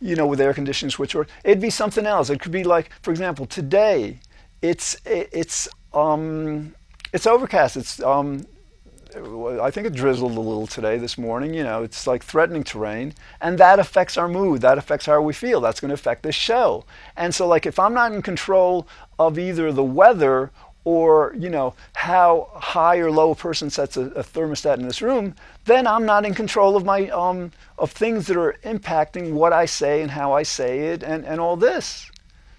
you 0.01 0.15
know 0.15 0.25
with 0.25 0.41
air 0.41 0.55
conditioning 0.55 0.89
switch, 0.89 1.13
or 1.13 1.27
it'd 1.43 1.61
be 1.61 1.69
something 1.69 2.07
else. 2.07 2.31
It 2.31 2.39
could 2.39 2.51
be 2.51 2.63
like, 2.63 2.89
for 3.03 3.11
example, 3.11 3.45
today, 3.45 4.19
it's 4.63 4.97
it's 5.05 5.69
um, 5.93 6.73
it's 7.13 7.27
overcast. 7.27 7.77
It's 7.77 8.01
um, 8.01 8.43
I 9.15 9.71
think 9.71 9.87
it 9.87 9.93
drizzled 9.93 10.37
a 10.37 10.39
little 10.39 10.67
today, 10.67 10.97
this 10.97 11.17
morning. 11.17 11.53
You 11.53 11.63
know, 11.63 11.81
it's 11.83 12.05
like 12.05 12.23
threatening 12.23 12.63
terrain, 12.63 13.13
and 13.41 13.57
that 13.57 13.79
affects 13.79 14.17
our 14.17 14.27
mood. 14.27 14.61
That 14.61 14.77
affects 14.77 15.07
how 15.07 15.21
we 15.21 15.33
feel. 15.33 15.61
That's 15.61 15.79
going 15.79 15.89
to 15.89 15.95
affect 15.95 16.23
the 16.23 16.31
show. 16.31 16.85
And 17.17 17.33
so, 17.33 17.47
like, 17.47 17.65
if 17.65 17.79
I'm 17.79 17.93
not 17.93 18.13
in 18.13 18.21
control 18.21 18.87
of 19.17 19.39
either 19.39 19.71
the 19.71 19.83
weather 19.83 20.51
or 20.85 21.35
you 21.37 21.49
know 21.49 21.73
how 21.93 22.49
high 22.55 22.97
or 22.97 23.11
low 23.11 23.31
a 23.31 23.35
person 23.35 23.69
sets 23.69 23.97
a, 23.97 24.03
a 24.11 24.23
thermostat 24.23 24.77
in 24.77 24.87
this 24.87 25.01
room, 25.01 25.35
then 25.65 25.87
I'm 25.87 26.05
not 26.05 26.23
in 26.25 26.33
control 26.35 26.75
of 26.75 26.85
my 26.85 27.09
um, 27.09 27.51
of 27.77 27.91
things 27.91 28.27
that 28.27 28.37
are 28.37 28.57
impacting 28.63 29.33
what 29.33 29.53
I 29.53 29.65
say 29.65 30.01
and 30.01 30.11
how 30.11 30.33
I 30.33 30.43
say 30.43 30.79
it 30.89 31.03
and, 31.03 31.25
and 31.25 31.39
all 31.41 31.57
this. 31.57 32.11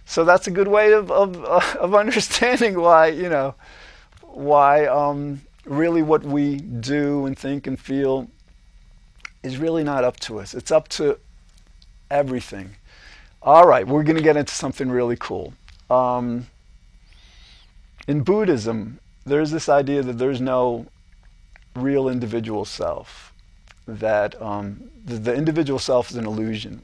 So 0.04 0.24
that's 0.24 0.48
a 0.48 0.50
good 0.50 0.68
way 0.68 0.92
of 0.92 1.12
of, 1.12 1.44
of 1.76 1.94
understanding 1.94 2.80
why 2.80 3.06
you 3.06 3.28
know 3.28 3.54
why. 4.20 4.86
Um, 4.86 5.42
really 5.70 6.02
what 6.02 6.24
we 6.24 6.56
do 6.56 7.26
and 7.26 7.38
think 7.38 7.68
and 7.68 7.78
feel 7.78 8.28
is 9.42 9.56
really 9.56 9.84
not 9.84 10.02
up 10.02 10.18
to 10.18 10.40
us. 10.40 10.52
It's 10.52 10.72
up 10.72 10.88
to 10.88 11.18
everything. 12.10 12.74
All 13.40 13.66
right, 13.66 13.86
we're 13.86 14.02
going 14.02 14.16
to 14.16 14.22
get 14.22 14.36
into 14.36 14.52
something 14.52 14.90
really 14.90 15.16
cool. 15.16 15.54
Um, 15.88 16.48
in 18.08 18.22
Buddhism, 18.22 18.98
there's 19.24 19.52
this 19.52 19.68
idea 19.68 20.02
that 20.02 20.18
there's 20.18 20.40
no 20.40 20.86
real 21.76 22.08
individual 22.08 22.64
self, 22.64 23.32
that 23.86 24.40
um, 24.42 24.90
the, 25.04 25.16
the, 25.16 25.34
individual 25.34 25.78
self 25.78 26.10
is 26.10 26.16
an 26.16 26.26
illusion. 26.26 26.82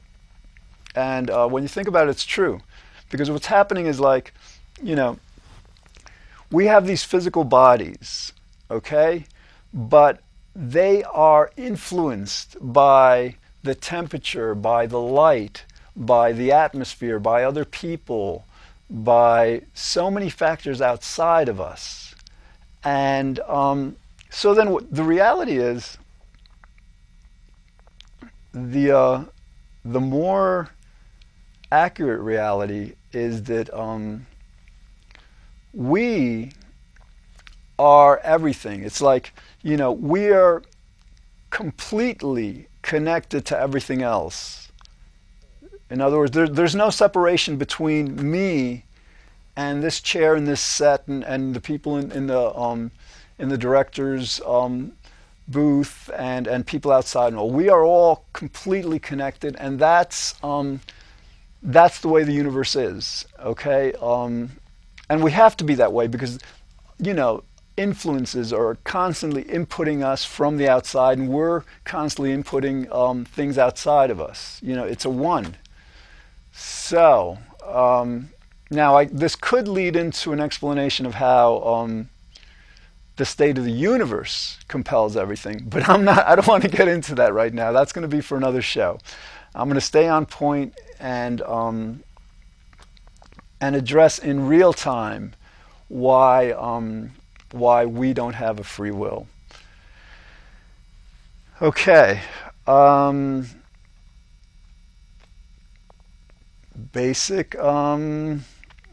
And 0.95 1.29
uh, 1.29 1.47
when 1.47 1.61
you 1.61 1.69
think 1.69 1.89
about 1.89 2.07
it, 2.07 2.11
it's 2.11 2.25
true. 2.25 2.61
Because 3.09 3.29
what's 3.29 3.47
happening 3.47 3.85
is 3.85 3.99
like, 3.99 4.33
you 4.81 4.95
know, 4.95 5.19
we 6.51 6.65
have 6.67 6.87
these 6.87 7.03
physical 7.03 7.43
bodies 7.43 8.31
okay? 8.69 9.25
But 9.73 10.21
they 10.55 11.03
are 11.03 11.51
influenced 11.55 12.57
by 12.59 13.35
the 13.63 13.75
temperature, 13.75 14.55
by 14.55 14.87
the 14.87 14.99
light, 14.99 15.65
by 15.95 16.31
the 16.31 16.51
atmosphere, 16.51 17.19
by 17.19 17.43
other 17.43 17.65
people, 17.65 18.45
by 18.89 19.61
so 19.73 20.09
many 20.09 20.29
factors 20.29 20.81
outside 20.81 21.49
of 21.49 21.59
us. 21.59 22.15
And 22.83 23.39
um, 23.41 23.97
so 24.29 24.53
then 24.53 24.77
the 24.89 25.03
reality 25.03 25.57
is 25.57 25.97
the, 28.53 28.91
uh, 28.91 29.23
the 29.83 29.99
more 29.99 30.69
accurate 31.71 32.21
reality 32.21 32.93
is 33.11 33.43
that 33.43 33.73
um, 33.73 34.25
we 35.73 36.51
are 37.79 38.19
everything. 38.19 38.83
It's 38.83 39.01
like, 39.01 39.33
you 39.61 39.77
know, 39.77 39.91
we 39.91 40.31
are 40.31 40.63
completely 41.49 42.67
connected 42.81 43.45
to 43.45 43.59
everything 43.59 44.01
else. 44.01 44.71
In 45.89 46.01
other 46.01 46.17
words, 46.17 46.31
there, 46.31 46.47
there's 46.47 46.75
no 46.75 46.89
separation 46.89 47.57
between 47.57 48.31
me 48.31 48.83
and 49.55 49.81
this 49.81 50.01
chair 50.01 50.35
and 50.35 50.47
this 50.47 50.61
set 50.61 51.07
and, 51.07 51.23
and 51.23 51.53
the 51.53 51.61
people 51.61 51.97
in, 51.97 52.11
in 52.11 52.27
the 52.27 52.55
um, 52.55 52.91
in 53.39 53.49
the 53.49 53.57
director's 53.57 54.41
um, 54.45 54.93
booth 55.47 56.09
and, 56.17 56.47
and 56.47 56.65
people 56.65 56.91
outside. 56.91 57.29
And 57.29 57.37
all. 57.37 57.51
We 57.51 57.69
are 57.69 57.83
all 57.83 58.25
completely 58.33 58.99
connected, 58.99 59.55
and 59.59 59.79
that's 59.79 60.35
um, 60.43 60.81
that's 61.63 62.01
the 62.01 62.07
way 62.07 62.23
the 62.23 62.33
universe 62.33 62.75
is. 62.75 63.25
Okay, 63.39 63.93
um, 64.01 64.51
and 65.09 65.23
we 65.23 65.31
have 65.31 65.57
to 65.57 65.63
be 65.63 65.75
that 65.75 65.93
way 65.93 66.07
because 66.07 66.39
you 66.99 67.13
know 67.13 67.43
influences 67.77 68.51
are 68.51 68.75
constantly 68.83 69.43
inputting 69.45 70.03
us 70.03 70.25
from 70.25 70.57
the 70.57 70.67
outside, 70.67 71.17
and 71.17 71.29
we're 71.29 71.63
constantly 71.85 72.35
inputting 72.35 72.93
um, 72.93 73.23
things 73.23 73.57
outside 73.57 74.09
of 74.09 74.19
us. 74.19 74.59
You 74.63 74.75
know, 74.75 74.83
it's 74.83 75.05
a 75.05 75.09
one. 75.09 75.55
So 76.51 77.37
um, 77.63 78.29
now 78.71 78.97
I, 78.97 79.05
this 79.05 79.35
could 79.35 79.67
lead 79.67 79.95
into 79.95 80.33
an 80.33 80.39
explanation 80.39 81.05
of 81.05 81.13
how 81.13 81.59
um, 81.63 82.09
the 83.17 83.25
state 83.25 83.57
of 83.57 83.63
the 83.63 83.71
universe 83.71 84.57
compels 84.67 85.15
everything, 85.15 85.65
but 85.69 85.87
I'm 85.87 86.03
not. 86.03 86.25
I 86.25 86.35
don't 86.35 86.47
want 86.47 86.63
to 86.63 86.69
get 86.69 86.87
into 86.87 87.15
that 87.15 87.33
right 87.33 87.53
now. 87.53 87.71
That's 87.71 87.93
going 87.93 88.09
to 88.09 88.13
be 88.15 88.21
for 88.21 88.37
another 88.37 88.61
show. 88.61 88.99
I'm 89.53 89.67
going 89.67 89.75
to 89.75 89.81
stay 89.81 90.07
on 90.07 90.25
point 90.25 90.73
and 90.99 91.41
um, 91.43 92.03
and 93.61 93.75
address 93.75 94.19
in 94.19 94.47
real 94.47 94.73
time 94.73 95.33
why 95.87 96.51
um, 96.51 97.11
why 97.57 97.85
we 97.85 98.13
don't 98.13 98.35
have 98.35 98.59
a 98.59 98.63
free 98.63 98.91
will. 98.91 99.27
Okay. 101.61 102.21
Um, 102.67 103.47
basic. 106.91 107.57
Um, 107.59 108.43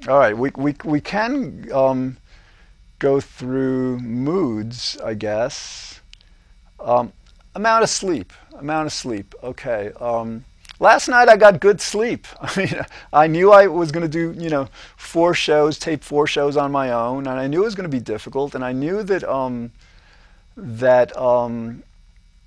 all 0.08 0.18
right. 0.18 0.36
We, 0.36 0.50
we, 0.56 0.74
we 0.84 1.00
can 1.00 1.70
um, 1.72 2.16
go 2.98 3.20
through 3.20 3.98
moods, 4.00 4.96
I 5.04 5.14
guess. 5.14 6.00
Um, 6.80 7.12
amount 7.54 7.82
of 7.82 7.90
sleep. 7.90 8.32
Amount 8.58 8.86
of 8.86 8.92
sleep. 8.92 9.34
Okay. 9.42 9.92
Last 10.84 11.08
night 11.08 11.30
I 11.30 11.38
got 11.38 11.60
good 11.60 11.80
sleep. 11.80 12.26
I 12.42 12.58
mean, 12.58 12.74
I 13.10 13.26
knew 13.26 13.50
I 13.52 13.68
was 13.68 13.90
going 13.90 14.02
to 14.02 14.06
do, 14.06 14.38
you 14.38 14.50
know, 14.50 14.68
four 14.98 15.32
shows, 15.32 15.78
tape 15.78 16.04
four 16.04 16.26
shows 16.26 16.58
on 16.58 16.70
my 16.72 16.92
own, 16.92 17.26
and 17.26 17.40
I 17.40 17.46
knew 17.46 17.62
it 17.62 17.64
was 17.64 17.74
going 17.74 17.90
to 17.90 17.96
be 17.96 18.04
difficult, 18.04 18.54
and 18.54 18.62
I 18.62 18.72
knew 18.72 19.02
that 19.02 19.24
um, 19.24 19.72
that 20.58 21.16
um, 21.16 21.84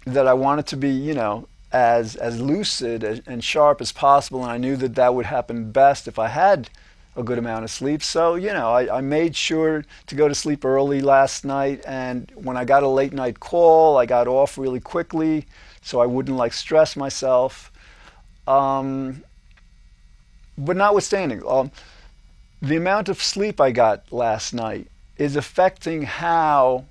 that 0.05 0.27
I 0.27 0.35
wanted 0.35 0.67
to 0.67 0.77
be, 0.77 0.91
you 0.91 1.15
know, 1.15 1.47
as 1.71 2.15
as 2.15 2.39
lucid 2.39 3.23
and 3.25 3.43
sharp 3.43 3.81
as 3.81 3.91
possible, 3.91 4.43
and 4.43 4.51
I 4.51 4.59
knew 4.59 4.75
that 4.75 4.93
that 4.93 5.15
would 5.15 5.25
happen 5.25 5.71
best 5.71 6.07
if 6.07 6.19
I 6.19 6.27
had 6.27 6.69
a 7.15 7.23
good 7.23 7.39
amount 7.39 7.63
of 7.63 7.71
sleep. 7.71 8.03
So, 8.03 8.35
you 8.35 8.53
know, 8.53 8.69
I, 8.69 8.99
I 8.99 9.01
made 9.01 9.35
sure 9.35 9.83
to 10.05 10.13
go 10.13 10.27
to 10.27 10.35
sleep 10.35 10.63
early 10.63 11.01
last 11.01 11.43
night, 11.43 11.83
and 11.87 12.31
when 12.35 12.55
I 12.55 12.65
got 12.65 12.83
a 12.83 12.87
late 12.87 13.13
night 13.13 13.39
call, 13.39 13.97
I 13.97 14.05
got 14.05 14.27
off 14.27 14.59
really 14.59 14.79
quickly 14.79 15.47
so 15.81 16.01
I 16.01 16.05
wouldn't 16.05 16.37
like 16.37 16.53
stress 16.53 16.95
myself. 16.95 17.71
Um, 18.47 19.23
but 20.57 20.77
notwithstanding, 20.77 21.43
um, 21.47 21.71
the 22.61 22.77
amount 22.77 23.09
of 23.09 23.21
sleep 23.21 23.61
I 23.61 23.71
got 23.71 24.11
last 24.11 24.53
night 24.53 24.87
is 25.17 25.35
affecting 25.35 26.03
how 26.03 26.85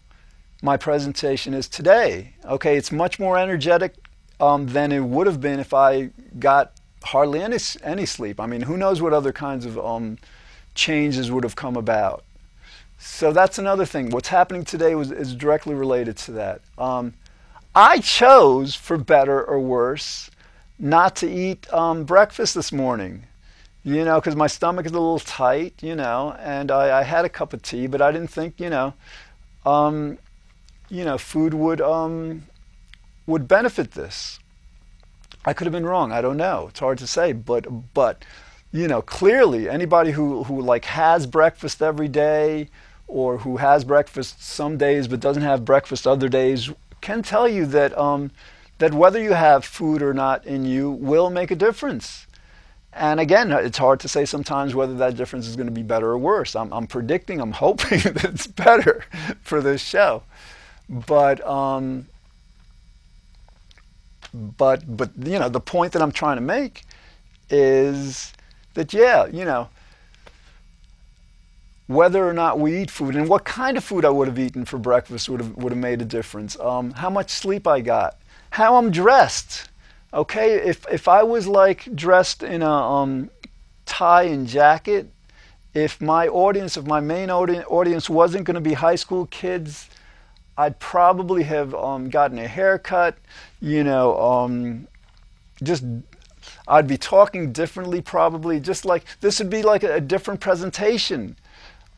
my 0.62 0.76
presentation 0.76 1.54
is 1.54 1.68
today. 1.68 2.32
Okay, 2.44 2.76
it's 2.76 2.92
much 2.92 3.18
more 3.18 3.38
energetic 3.38 3.94
um, 4.40 4.66
than 4.68 4.92
it 4.92 5.00
would 5.00 5.26
have 5.26 5.40
been 5.40 5.58
if 5.58 5.74
I 5.74 6.10
got 6.38 6.72
hardly 7.02 7.42
any 7.42 7.58
any 7.82 8.06
sleep. 8.06 8.40
I 8.40 8.46
mean, 8.46 8.62
who 8.62 8.76
knows 8.76 9.00
what 9.00 9.12
other 9.12 9.32
kinds 9.32 9.64
of 9.64 9.78
um, 9.78 10.18
changes 10.74 11.30
would 11.30 11.44
have 11.44 11.56
come 11.56 11.76
about. 11.76 12.24
So 12.98 13.32
that's 13.32 13.58
another 13.58 13.84
thing. 13.84 14.10
What's 14.10 14.28
happening 14.28 14.64
today 14.64 14.94
was, 14.94 15.10
is 15.10 15.34
directly 15.34 15.74
related 15.74 16.16
to 16.18 16.32
that. 16.32 16.60
Um, 16.78 17.14
I 17.74 17.98
chose, 17.98 18.74
for 18.74 18.96
better 18.96 19.42
or 19.44 19.60
worse, 19.60 20.30
not 20.78 21.16
to 21.16 21.30
eat 21.30 21.72
um, 21.72 22.04
breakfast 22.04 22.54
this 22.54 22.72
morning. 22.72 23.26
You 23.82 24.04
know, 24.04 24.20
because 24.20 24.34
my 24.34 24.48
stomach 24.48 24.84
is 24.84 24.90
a 24.90 24.98
little 24.98 25.20
tight, 25.20 25.80
you 25.80 25.94
know, 25.94 26.34
and 26.40 26.72
I, 26.72 26.98
I, 26.98 27.02
had 27.04 27.24
a 27.24 27.28
cup 27.28 27.52
of 27.52 27.62
tea, 27.62 27.86
but 27.86 28.02
I 28.02 28.10
didn't 28.10 28.30
think, 28.30 28.58
you 28.58 28.68
know, 28.68 28.94
um, 29.64 30.18
you 30.88 31.04
know, 31.04 31.18
food 31.18 31.54
would 31.54 31.80
um, 31.80 32.46
would 33.28 33.46
benefit 33.46 33.92
this. 33.92 34.40
I 35.44 35.52
could 35.52 35.66
have 35.66 35.72
been 35.72 35.86
wrong. 35.86 36.10
I 36.10 36.20
don't 36.20 36.36
know. 36.36 36.66
It's 36.70 36.80
hard 36.80 36.98
to 36.98 37.06
say, 37.06 37.32
but 37.32 37.94
but 37.94 38.24
you 38.72 38.88
know, 38.88 39.02
clearly 39.02 39.68
anybody 39.68 40.10
who 40.10 40.42
who 40.44 40.60
like 40.60 40.84
has 40.86 41.26
breakfast 41.26 41.80
every 41.80 42.08
day 42.08 42.68
or 43.06 43.38
who 43.38 43.58
has 43.58 43.84
breakfast 43.84 44.42
some 44.42 44.76
days 44.76 45.06
but 45.06 45.20
doesn't 45.20 45.44
have 45.44 45.64
breakfast 45.64 46.06
other 46.08 46.28
days 46.28 46.70
can 47.00 47.22
tell 47.22 47.48
you 47.48 47.66
that 47.66 47.96
um, 47.96 48.30
that 48.78 48.92
whether 48.92 49.20
you 49.20 49.32
have 49.32 49.64
food 49.64 50.02
or 50.02 50.12
not 50.12 50.44
in 50.46 50.64
you 50.64 50.90
will 50.90 51.30
make 51.30 51.50
a 51.50 51.56
difference. 51.56 52.26
And 52.92 53.20
again, 53.20 53.52
it's 53.52 53.78
hard 53.78 54.00
to 54.00 54.08
say 54.08 54.24
sometimes 54.24 54.74
whether 54.74 54.94
that 54.94 55.16
difference 55.16 55.46
is 55.46 55.56
going 55.56 55.66
to 55.66 55.72
be 55.72 55.82
better 55.82 56.10
or 56.10 56.18
worse. 56.18 56.56
I'm, 56.56 56.72
I'm 56.72 56.86
predicting, 56.86 57.40
I'm 57.40 57.52
hoping 57.52 57.98
that 58.14 58.24
it's 58.24 58.46
better 58.46 59.04
for 59.42 59.60
this 59.60 59.82
show. 59.82 60.22
But 60.88 61.46
um, 61.46 62.06
but 64.32 64.96
but 64.96 65.10
you 65.18 65.38
know 65.38 65.48
the 65.48 65.60
point 65.60 65.92
that 65.92 66.02
I'm 66.02 66.12
trying 66.12 66.36
to 66.36 66.42
make 66.42 66.84
is 67.50 68.32
that 68.74 68.92
yeah 68.92 69.26
you 69.26 69.44
know 69.44 69.68
whether 71.86 72.28
or 72.28 72.32
not 72.32 72.58
we 72.58 72.82
eat 72.82 72.90
food 72.90 73.14
and 73.14 73.28
what 73.28 73.44
kind 73.44 73.76
of 73.76 73.84
food 73.84 74.04
I 74.04 74.10
would 74.10 74.26
have 74.28 74.38
eaten 74.38 74.64
for 74.64 74.78
breakfast 74.78 75.28
would 75.28 75.40
have 75.40 75.56
would 75.56 75.72
have 75.72 75.78
made 75.78 76.02
a 76.02 76.04
difference. 76.04 76.58
Um, 76.58 76.92
how 76.92 77.10
much 77.10 77.30
sleep 77.30 77.66
I 77.66 77.80
got, 77.80 78.16
how 78.56 78.76
I'm 78.76 78.90
dressed. 78.90 79.68
Okay, 80.14 80.54
if 80.54 80.86
if 80.90 81.08
I 81.08 81.22
was 81.22 81.46
like 81.46 81.94
dressed 81.94 82.42
in 82.42 82.62
a 82.62 82.70
um, 82.70 83.28
tie 83.84 84.22
and 84.22 84.48
jacket, 84.48 85.10
if 85.74 86.00
my 86.00 86.26
audience, 86.26 86.78
if 86.78 86.86
my 86.86 87.00
main 87.00 87.30
audience 87.30 88.08
wasn't 88.08 88.44
going 88.44 88.54
to 88.54 88.62
be 88.62 88.72
high 88.72 88.94
school 88.94 89.26
kids, 89.26 89.90
I'd 90.56 90.78
probably 90.78 91.42
have 91.42 91.74
um, 91.74 92.08
gotten 92.08 92.38
a 92.38 92.48
haircut. 92.48 93.18
You 93.60 93.84
know, 93.84 94.18
um, 94.18 94.88
just 95.62 95.84
I'd 96.66 96.88
be 96.88 96.96
talking 96.96 97.52
differently, 97.52 98.00
probably. 98.00 98.58
Just 98.58 98.86
like 98.86 99.04
this 99.20 99.38
would 99.38 99.50
be 99.50 99.62
like 99.62 99.82
a, 99.82 99.96
a 99.96 100.00
different 100.00 100.40
presentation. 100.40 101.36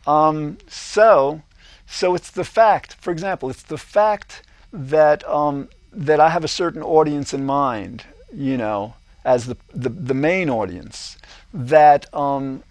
Um, 0.08 0.58
so, 0.66 1.42
so 1.86 2.16
it's 2.16 2.32
the 2.32 2.44
fact. 2.44 2.94
For 2.94 3.12
example, 3.12 3.48
it's 3.48 3.62
the 3.62 3.78
fact 3.78 4.42
that 4.72 5.26
um, 5.28 5.68
that 6.04 6.20
I 6.20 6.30
have 6.30 6.44
a 6.44 6.48
certain 6.48 6.82
audience 6.82 7.34
in 7.34 7.44
mind. 7.44 8.04
You 8.32 8.56
know, 8.56 8.94
as 9.24 9.46
the 9.46 9.56
the, 9.74 9.88
the 9.88 10.14
main 10.14 10.48
audience 10.48 11.18
that 11.52 12.12
um, 12.14 12.62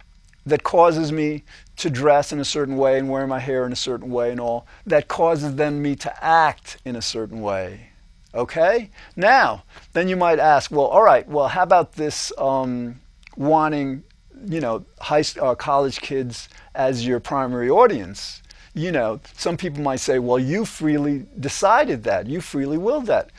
that 0.46 0.64
causes 0.64 1.12
me 1.12 1.44
to 1.76 1.90
dress 1.90 2.32
in 2.32 2.40
a 2.40 2.46
certain 2.46 2.78
way 2.78 2.98
and 2.98 3.10
wear 3.10 3.28
my 3.28 3.40
hair 3.40 3.66
in 3.66 3.72
a 3.72 3.76
certain 3.76 4.10
way 4.10 4.32
and 4.32 4.40
all, 4.40 4.66
that 4.86 5.08
causes 5.08 5.56
then 5.56 5.82
me 5.82 5.96
to 5.96 6.24
act 6.24 6.78
in 6.86 6.96
a 6.96 7.02
certain 7.02 7.42
way. 7.42 7.90
Okay? 8.34 8.90
Now, 9.16 9.64
then 9.94 10.08
you 10.08 10.16
might 10.16 10.40
ask, 10.40 10.72
well, 10.72 10.86
all 10.86 11.04
right, 11.04 11.28
well, 11.28 11.50
how 11.50 11.64
about 11.64 11.94
this 11.94 12.32
um, 12.38 13.00
wanting, 13.36 14.04
you 14.46 14.60
know, 14.60 14.86
high 15.00 15.24
uh, 15.40 15.54
college 15.56 16.02
kids 16.02 16.50
as 16.74 17.06
your 17.06 17.20
primary 17.20 17.70
audience? 17.70 18.42
You 18.78 18.92
know, 18.92 19.20
some 19.36 19.58
people 19.58 19.82
might 19.82 20.00
say, 20.00 20.20
well, 20.20 20.38
you 20.38 20.64
freely 20.64 21.26
decided 21.40 22.04
that, 22.04 22.28
you 22.28 22.42
freely 22.42 22.78
willed 22.78 23.08
that. 23.08 23.32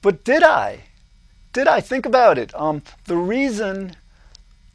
But 0.00 0.24
did 0.24 0.42
I? 0.42 0.84
Did 1.52 1.68
I 1.68 1.82
think 1.82 2.06
about 2.06 2.38
it? 2.38 2.54
Um, 2.54 2.82
the 3.04 3.16
reason 3.18 3.96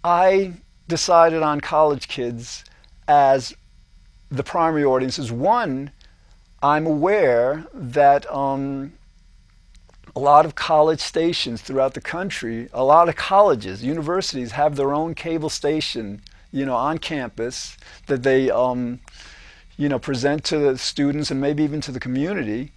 I 0.04 0.54
decided 0.88 1.42
on 1.42 1.62
college 1.62 2.08
kids 2.08 2.64
as 3.08 3.56
the 4.30 4.44
primary 4.44 4.86
audience 4.86 5.18
is 5.18 5.32
one, 5.32 5.90
I'm 6.62 6.86
aware 6.86 7.66
that 7.74 8.32
um, 8.32 8.94
a 10.16 10.20
lot 10.20 10.46
of 10.46 10.54
college 10.54 11.00
stations 11.00 11.64
throughout 11.64 11.96
the 11.96 12.02
country, 12.02 12.70
a 12.72 12.84
lot 12.84 13.10
of 13.10 13.16
colleges, 13.16 13.84
universities 13.84 14.52
have 14.52 14.76
their 14.76 14.94
own 14.94 15.16
cable 15.16 15.50
station, 15.50 16.22
you 16.52 16.68
know, 16.68 16.76
on 16.76 17.00
campus 17.00 17.78
that 18.06 18.22
they, 18.22 18.52
um, 18.52 19.00
you 19.78 19.90
know, 19.90 20.00
present 20.00 20.44
to 20.46 20.58
the 20.58 20.78
students 20.78 21.32
and 21.32 21.42
maybe 21.42 21.64
even 21.64 21.82
to 21.82 21.92
the 21.92 22.00
community. 22.00 22.72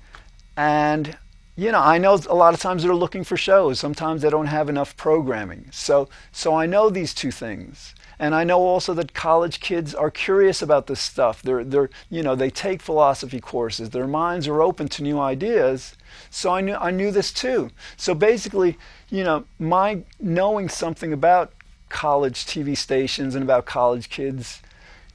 And 0.57 1.17
you 1.59 1.73
know, 1.73 1.81
I 1.81 1.97
know 1.97 2.21
a 2.29 2.35
lot 2.35 2.53
of 2.53 2.61
times 2.61 2.83
they're 2.83 2.95
looking 2.95 3.25
for 3.25 3.39
shows. 3.39 3.81
Sometimes 3.81 4.21
they 4.21 4.29
don't 4.29 4.47
have 4.47 4.69
enough 4.69 4.95
programming. 4.99 5.69
So, 5.73 6.07
so 6.31 6.55
I 6.55 6.67
know 6.67 6.91
these 6.91 7.15
two 7.15 7.31
things. 7.31 7.95
And 8.19 8.35
I 8.35 8.45
know 8.45 8.61
also 8.61 8.93
that 8.95 9.15
college 9.15 9.61
kids 9.61 9.95
are 9.95 10.11
curious 10.11 10.61
about 10.61 10.87
this 10.87 11.01
stuff. 11.01 11.41
They're, 11.41 11.65
they're, 11.65 11.89
you 12.11 12.23
know, 12.23 12.35
they 12.35 12.51
take 12.51 12.83
philosophy 12.83 13.41
courses. 13.41 13.91
Their 13.91 14.07
minds 14.07 14.47
are 14.47 14.61
open 14.61 14.89
to 14.89 15.03
new 15.03 15.19
ideas. 15.19 15.97
So 16.29 16.51
I 16.51 16.61
knew, 16.61 16.75
I 16.75 16.91
knew 16.91 17.11
this 17.11 17.33
too. 17.33 17.71
So 17.97 18.15
basically, 18.15 18.77
you 19.09 19.25
know, 19.25 19.45
my 19.59 20.03
knowing 20.21 20.69
something 20.69 21.13
about 21.13 21.53
college 21.89 22.45
TV 22.45 22.77
stations 22.77 23.35
and 23.35 23.43
about 23.43 23.65
college 23.65 24.11
kids 24.11 24.61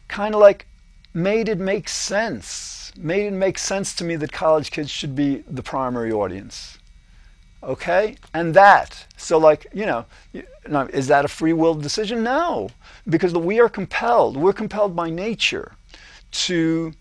kind 0.08 0.34
of 0.34 0.42
like 0.42 0.66
made 1.14 1.50
it 1.50 1.60
make 1.60 1.90
sense. 1.90 2.92
Made 2.98 3.26
it 3.26 3.34
make 3.34 3.58
sense 3.58 3.94
to 3.96 4.04
me 4.04 4.16
that 4.18 4.32
college 4.32 4.72
kids 4.72 4.90
should 4.90 5.16
be 5.16 5.44
the 5.48 5.64
primary 5.64 6.12
audience. 6.12 6.78
Okay? 7.64 8.18
And 8.34 8.54
that, 8.54 9.06
so 9.18 9.38
like, 9.38 9.68
you 9.74 9.86
know, 9.86 10.06
is 10.90 11.08
that 11.08 11.26
a 11.26 11.28
free 11.28 11.54
will 11.54 11.76
decision? 11.76 12.24
No, 12.24 12.70
because 13.08 13.34
we 13.34 13.60
are 13.60 13.70
compelled, 13.70 14.36
we're 14.36 14.54
compelled 14.54 14.96
by 14.96 15.10
nature 15.10 15.74
to, 16.32 16.94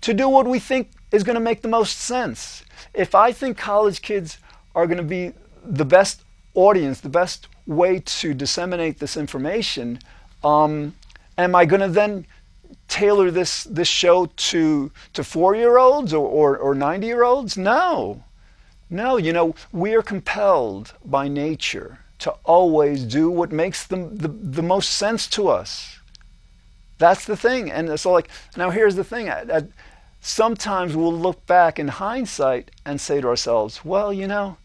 to 0.00 0.14
do 0.14 0.28
what 0.28 0.46
we 0.46 0.58
think 0.58 0.90
is 1.10 1.22
going 1.22 1.34
to 1.34 1.40
make 1.40 1.62
the 1.62 1.68
most 1.68 1.98
sense. 1.98 2.64
If 2.94 3.14
I 3.14 3.32
think 3.32 3.58
college 3.58 4.02
kids 4.02 4.38
are 4.74 4.86
going 4.86 4.98
to 4.98 5.02
be 5.02 5.32
the 5.64 5.84
best 5.84 6.22
audience, 6.54 7.00
the 7.00 7.08
best 7.08 7.48
way 7.66 8.00
to 8.00 8.32
disseminate 8.32 8.98
this 8.98 9.16
information, 9.16 9.98
um, 10.42 10.94
am 11.36 11.54
I 11.54 11.66
going 11.66 11.80
to 11.80 11.88
then 11.88 12.26
tailor 12.88 13.30
this, 13.30 13.64
this 13.64 13.88
show 13.88 14.26
to, 14.26 14.90
to 15.12 15.22
four 15.22 15.54
year 15.54 15.78
olds 15.78 16.12
or, 16.12 16.26
or, 16.26 16.56
or 16.56 16.74
90 16.74 17.06
year 17.06 17.22
olds? 17.22 17.56
No. 17.56 18.24
No, 18.90 19.18
you 19.18 19.32
know, 19.32 19.54
we 19.70 19.94
are 19.94 20.02
compelled 20.02 20.94
by 21.04 21.28
nature 21.28 22.00
to 22.20 22.30
always 22.44 23.04
do 23.04 23.30
what 23.30 23.52
makes 23.52 23.86
the, 23.86 23.96
the, 23.96 24.28
the 24.28 24.62
most 24.62 24.90
sense 24.90 25.26
to 25.28 25.48
us. 25.48 25.98
That's 26.96 27.24
the 27.24 27.36
thing. 27.36 27.70
And 27.70 27.98
so, 28.00 28.10
like, 28.10 28.28
now 28.56 28.70
here's 28.70 28.96
the 28.96 29.04
thing. 29.04 29.28
I, 29.28 29.42
I, 29.42 29.62
sometimes 30.20 30.96
we'll 30.96 31.12
look 31.12 31.46
back 31.46 31.78
in 31.78 31.88
hindsight 31.88 32.70
and 32.84 33.00
say 33.00 33.20
to 33.20 33.28
ourselves, 33.28 33.84
well, 33.84 34.12
you 34.12 34.26
know, 34.26 34.56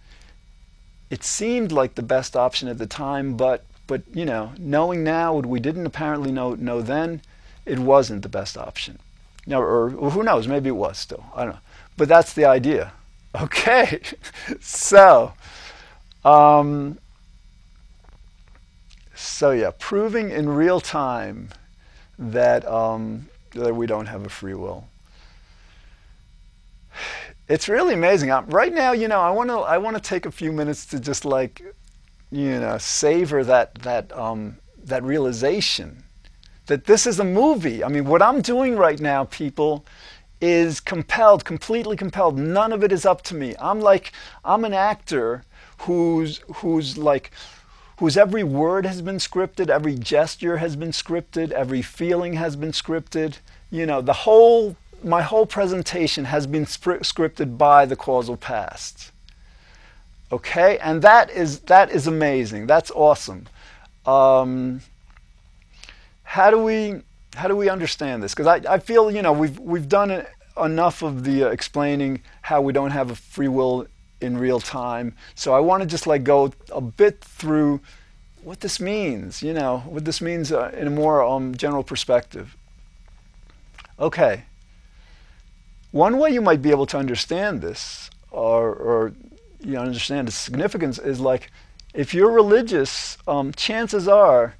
it 1.09 1.23
seemed 1.23 1.71
like 1.71 1.93
the 1.93 2.01
best 2.01 2.35
option 2.35 2.67
at 2.67 2.79
the 2.79 2.87
time, 2.87 3.37
but, 3.37 3.65
but 3.85 4.01
you 4.13 4.25
know, 4.25 4.53
knowing 4.57 5.03
now 5.03 5.35
what 5.35 5.45
we 5.45 5.59
didn't 5.59 5.85
apparently 5.85 6.31
know, 6.31 6.55
know 6.55 6.81
then, 6.81 7.21
it 7.65 7.79
wasn't 7.79 8.21
the 8.23 8.29
best 8.29 8.57
option. 8.57 8.99
Or, 9.49 9.93
or 9.95 10.11
who 10.11 10.23
knows, 10.23 10.47
maybe 10.47 10.69
it 10.69 10.73
was 10.73 10.97
still. 10.97 11.25
I 11.35 11.43
don't 11.45 11.53
know. 11.55 11.59
But 11.97 12.07
that's 12.07 12.33
the 12.33 12.45
idea. 12.45 12.93
Okay, 13.41 13.99
so, 14.61 15.33
um, 16.23 16.99
so 19.15 19.49
yeah, 19.49 19.71
proving 19.79 20.29
in 20.29 20.47
real 20.47 20.79
time 20.79 21.49
that 22.19 22.63
um, 22.67 23.27
that 23.55 23.75
we 23.75 23.87
don't 23.87 24.05
have 24.05 24.23
a 24.23 24.29
free 24.29 24.53
will. 24.53 24.85
It's 27.47 27.67
really 27.67 27.93
amazing. 27.93 28.31
I'm, 28.31 28.45
right 28.47 28.73
now, 28.73 28.91
you 28.93 29.07
know, 29.07 29.19
I 29.19 29.31
want 29.31 29.49
to 29.49 29.57
I 29.59 29.77
want 29.77 29.95
to 29.97 30.01
take 30.01 30.25
a 30.25 30.31
few 30.31 30.51
minutes 30.51 30.85
to 30.87 30.99
just 30.99 31.25
like, 31.25 31.61
you 32.31 32.59
know, 32.59 32.77
savor 32.77 33.43
that 33.43 33.75
that 33.75 34.15
um, 34.17 34.57
that 34.83 35.03
realization 35.03 36.02
that 36.67 36.85
this 36.85 37.05
is 37.05 37.19
a 37.19 37.23
movie. 37.23 37.83
I 37.83 37.87
mean, 37.87 38.05
what 38.05 38.21
I'm 38.21 38.41
doing 38.41 38.75
right 38.75 38.99
now, 38.99 39.25
people, 39.25 39.85
is 40.41 40.79
compelled, 40.79 41.45
completely 41.45 41.95
compelled. 41.95 42.37
None 42.37 42.73
of 42.73 42.83
it 42.83 42.91
is 42.91 43.05
up 43.05 43.21
to 43.23 43.35
me. 43.35 43.55
I'm 43.59 43.79
like, 43.79 44.11
I'm 44.43 44.65
an 44.65 44.73
actor 44.73 45.43
who's, 45.79 46.41
who's 46.55 46.97
like, 46.97 47.31
whose 47.97 48.17
every 48.17 48.43
word 48.43 48.85
has 48.85 49.01
been 49.01 49.17
scripted, 49.17 49.69
every 49.69 49.95
gesture 49.95 50.57
has 50.57 50.75
been 50.75 50.91
scripted, 50.91 51.51
every 51.51 51.81
feeling 51.81 52.33
has 52.33 52.55
been 52.55 52.71
scripted. 52.71 53.37
You 53.71 53.85
know, 53.85 54.01
the 54.01 54.13
whole, 54.13 54.75
my 55.03 55.21
whole 55.21 55.45
presentation 55.45 56.25
has 56.25 56.47
been 56.47 56.65
scripted 56.65 57.57
by 57.57 57.85
the 57.85 57.95
causal 57.95 58.37
past. 58.37 59.11
Okay, 60.31 60.79
and 60.79 61.01
that 61.03 61.29
is 61.29 61.59
that 61.59 61.91
is 61.91 62.07
amazing. 62.07 62.65
That's 62.65 62.89
awesome. 62.89 63.45
Um, 64.05 64.81
how 66.33 66.49
do 66.49 66.57
we 66.57 66.99
how 67.35 67.47
do 67.47 67.55
we 67.55 67.69
understand 67.69 68.23
this? 68.23 68.33
Because 68.33 68.47
I, 68.47 68.73
I 68.73 68.79
feel 68.79 69.11
you 69.11 69.21
know 69.21 69.31
we've 69.31 69.59
we've 69.59 69.87
done 69.87 70.25
enough 70.57 71.03
of 71.03 71.23
the 71.23 71.43
uh, 71.43 71.49
explaining 71.49 72.23
how 72.41 72.59
we 72.59 72.73
don't 72.73 72.89
have 72.89 73.11
a 73.11 73.15
free 73.15 73.47
will 73.47 73.85
in 74.19 74.39
real 74.39 74.59
time. 74.59 75.15
So 75.35 75.53
I 75.53 75.59
want 75.59 75.83
to 75.83 75.87
just 75.87 76.07
like 76.07 76.23
go 76.23 76.51
a 76.71 76.81
bit 76.81 77.21
through 77.21 77.81
what 78.41 78.61
this 78.61 78.79
means, 78.79 79.43
you 79.43 79.53
know, 79.53 79.83
what 79.85 80.05
this 80.05 80.21
means 80.21 80.51
uh, 80.51 80.71
in 80.75 80.87
a 80.87 80.89
more 80.89 81.23
um, 81.23 81.53
general 81.55 81.83
perspective. 81.83 82.57
Okay. 83.99 84.45
One 85.91 86.17
way 86.17 86.31
you 86.31 86.41
might 86.41 86.63
be 86.63 86.71
able 86.71 86.87
to 86.87 86.97
understand 86.97 87.61
this, 87.61 88.09
or, 88.31 88.73
or 88.73 89.13
you 89.59 89.77
understand 89.77 90.27
its 90.27 90.37
significance, 90.37 90.97
is 90.97 91.19
like 91.19 91.51
if 91.93 92.15
you're 92.15 92.31
religious, 92.31 93.19
um, 93.27 93.51
chances 93.53 94.07
are 94.07 94.55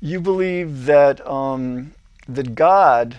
you 0.00 0.20
believe 0.20 0.86
that 0.86 1.26
um, 1.26 1.92
that 2.28 2.54
God 2.54 3.16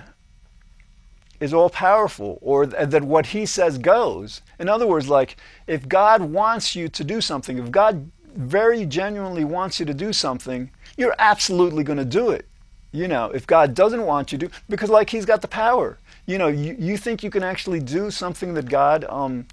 is 1.40 1.54
all 1.54 1.70
powerful 1.70 2.40
or 2.42 2.66
th- 2.66 2.90
that 2.90 3.04
what 3.04 3.28
he 3.28 3.46
says 3.46 3.78
goes. 3.78 4.42
In 4.60 4.70
other 4.70 4.88
words, 4.88 5.08
like 5.08 5.38
if 5.68 5.88
God 5.88 6.22
wants 6.22 6.76
you 6.76 6.88
to 6.90 7.04
do 7.04 7.22
something, 7.22 7.58
if 7.58 7.72
God 7.72 8.12
very 8.36 8.86
genuinely 8.86 9.46
wants 9.46 9.80
you 9.80 9.86
to 9.86 9.94
do 9.94 10.14
something, 10.14 10.70
you're 10.96 11.16
absolutely 11.20 11.84
going 11.84 11.98
to 11.98 12.06
do 12.06 12.30
it. 12.30 12.48
You 12.92 13.08
know, 13.08 13.26
if 13.26 13.46
God 13.46 13.74
doesn't 13.74 14.06
want 14.06 14.32
you 14.32 14.38
to, 14.40 14.50
because 14.70 14.90
like 14.90 15.10
he's 15.10 15.26
got 15.26 15.42
the 15.42 15.48
power. 15.48 16.00
You 16.26 16.38
know, 16.38 16.48
you, 16.48 16.76
you 16.78 16.98
think 16.98 17.24
you 17.24 17.30
can 17.30 17.44
actually 17.44 17.80
do 17.80 18.12
something 18.12 18.54
that 18.56 18.70
God, 18.70 19.06
um, 19.10 19.46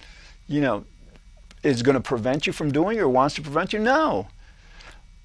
you 0.46 0.60
know, 0.60 0.84
is 1.62 1.82
going 1.82 1.94
to 1.94 2.00
prevent 2.00 2.46
you 2.46 2.52
from 2.52 2.70
doing 2.70 2.98
or 2.98 3.08
wants 3.08 3.34
to 3.36 3.42
prevent 3.42 3.72
you? 3.72 3.78
No. 3.78 4.28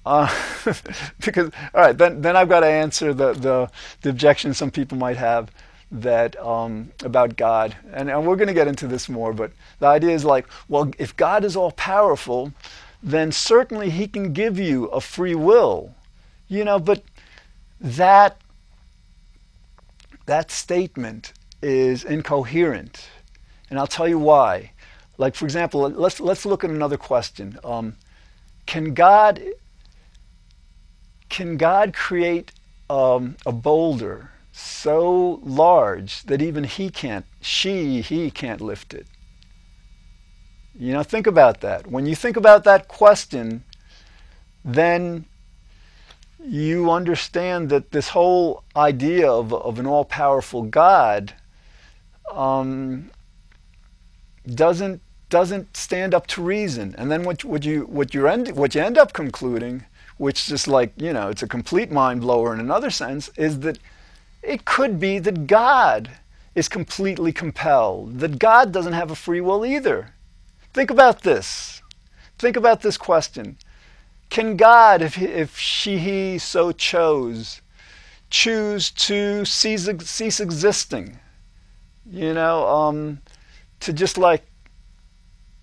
Uh, 0.04 0.28
because, 1.20 1.50
all 1.74 1.82
right, 1.82 1.96
then, 1.96 2.20
then 2.22 2.36
I've 2.36 2.48
got 2.48 2.60
to 2.60 2.66
answer 2.66 3.12
the, 3.12 3.32
the, 3.34 3.70
the 4.02 4.10
objection 4.10 4.54
some 4.54 4.70
people 4.70 4.96
might 4.96 5.16
have 5.16 5.50
that 5.92 6.38
um, 6.40 6.92
about 7.04 7.36
God, 7.36 7.76
and, 7.92 8.08
and 8.08 8.26
we're 8.26 8.36
going 8.36 8.48
to 8.48 8.54
get 8.54 8.68
into 8.68 8.86
this 8.86 9.08
more, 9.08 9.32
but 9.32 9.52
the 9.80 9.86
idea 9.86 10.10
is 10.10 10.24
like, 10.24 10.46
well, 10.68 10.90
if 10.98 11.16
God 11.16 11.44
is 11.44 11.56
all 11.56 11.72
powerful, 11.72 12.52
then 13.02 13.32
certainly 13.32 13.90
He 13.90 14.06
can 14.06 14.32
give 14.32 14.58
you 14.58 14.86
a 14.86 15.00
free 15.00 15.34
will, 15.34 15.94
you 16.48 16.64
know. 16.64 16.78
But 16.78 17.02
that 17.80 18.40
that 20.26 20.50
statement 20.50 21.32
is 21.62 22.04
incoherent, 22.04 23.08
and 23.68 23.78
I'll 23.78 23.86
tell 23.86 24.08
you 24.08 24.18
why. 24.18 24.72
Like 25.18 25.34
for 25.34 25.44
example, 25.44 25.80
let's 25.80 26.20
let's 26.20 26.46
look 26.46 26.62
at 26.62 26.70
another 26.70 26.96
question. 26.96 27.58
Um, 27.64 27.96
can 28.66 28.94
God 28.94 29.42
can 31.30 31.56
God 31.56 31.94
create 31.94 32.52
um, 32.90 33.36
a 33.46 33.52
boulder 33.52 34.32
so 34.52 35.40
large 35.42 36.24
that 36.24 36.42
even 36.42 36.64
he 36.64 36.90
can't, 36.90 37.24
she, 37.40 38.00
he 38.02 38.30
can't 38.30 38.60
lift 38.60 38.92
it. 38.92 39.06
You 40.78 40.92
know, 40.92 41.02
think 41.02 41.26
about 41.26 41.60
that. 41.60 41.86
When 41.86 42.06
you 42.06 42.14
think 42.14 42.36
about 42.36 42.64
that 42.64 42.88
question, 42.88 43.64
then 44.64 45.24
you 46.44 46.90
understand 46.90 47.68
that 47.70 47.92
this 47.92 48.08
whole 48.08 48.64
idea 48.74 49.30
of, 49.30 49.52
of 49.52 49.78
an 49.78 49.86
all 49.86 50.04
powerful 50.04 50.62
God 50.62 51.34
um, 52.32 53.10
doesn't 54.46 55.02
doesn't 55.28 55.76
stand 55.76 56.12
up 56.12 56.26
to 56.26 56.42
reason. 56.42 56.94
And 56.98 57.10
then 57.10 57.22
what, 57.22 57.44
what 57.44 57.64
you 57.64 57.82
what 57.82 58.14
you 58.14 58.26
end 58.26 58.50
what 58.56 58.74
you 58.74 58.82
end 58.82 58.98
up 58.98 59.12
concluding, 59.12 59.84
which 60.20 60.40
is 60.40 60.46
just 60.48 60.68
like 60.68 60.92
you 60.98 61.14
know, 61.14 61.30
it's 61.30 61.42
a 61.42 61.48
complete 61.48 61.90
mind 61.90 62.20
blower 62.20 62.52
in 62.52 62.60
another 62.60 62.90
sense, 62.90 63.30
is 63.38 63.60
that 63.60 63.78
it 64.42 64.66
could 64.66 65.00
be 65.00 65.18
that 65.18 65.46
God 65.46 66.10
is 66.54 66.68
completely 66.68 67.32
compelled, 67.32 68.18
that 68.18 68.38
God 68.38 68.70
doesn't 68.70 68.92
have 68.92 69.10
a 69.10 69.16
free 69.16 69.40
will 69.40 69.64
either. 69.64 70.12
Think 70.74 70.90
about 70.90 71.22
this. 71.22 71.80
Think 72.38 72.54
about 72.54 72.82
this 72.82 72.98
question. 72.98 73.56
Can 74.28 74.58
God, 74.58 75.00
if, 75.00 75.14
he, 75.14 75.24
if 75.24 75.58
she, 75.58 75.96
he 75.96 76.38
so 76.38 76.70
chose, 76.70 77.62
choose 78.28 78.90
to 78.90 79.46
cease, 79.46 79.88
cease 80.00 80.38
existing? 80.38 81.18
You 82.04 82.34
know, 82.34 82.68
um, 82.68 83.22
to 83.80 83.92
just 83.94 84.18
like 84.18 84.44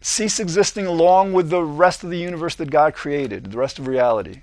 cease 0.02 0.39
existing 0.39 0.88
along 0.88 1.34
with 1.34 1.52
the 1.52 1.63
rest 1.63 2.04
of 2.04 2.10
the 2.10 2.17
universe 2.17 2.56
that 2.56 2.72
God 2.72 2.96
created, 2.96 3.52
the 3.52 3.58
rest 3.58 3.78
of 3.78 3.86
reality? 3.86 4.41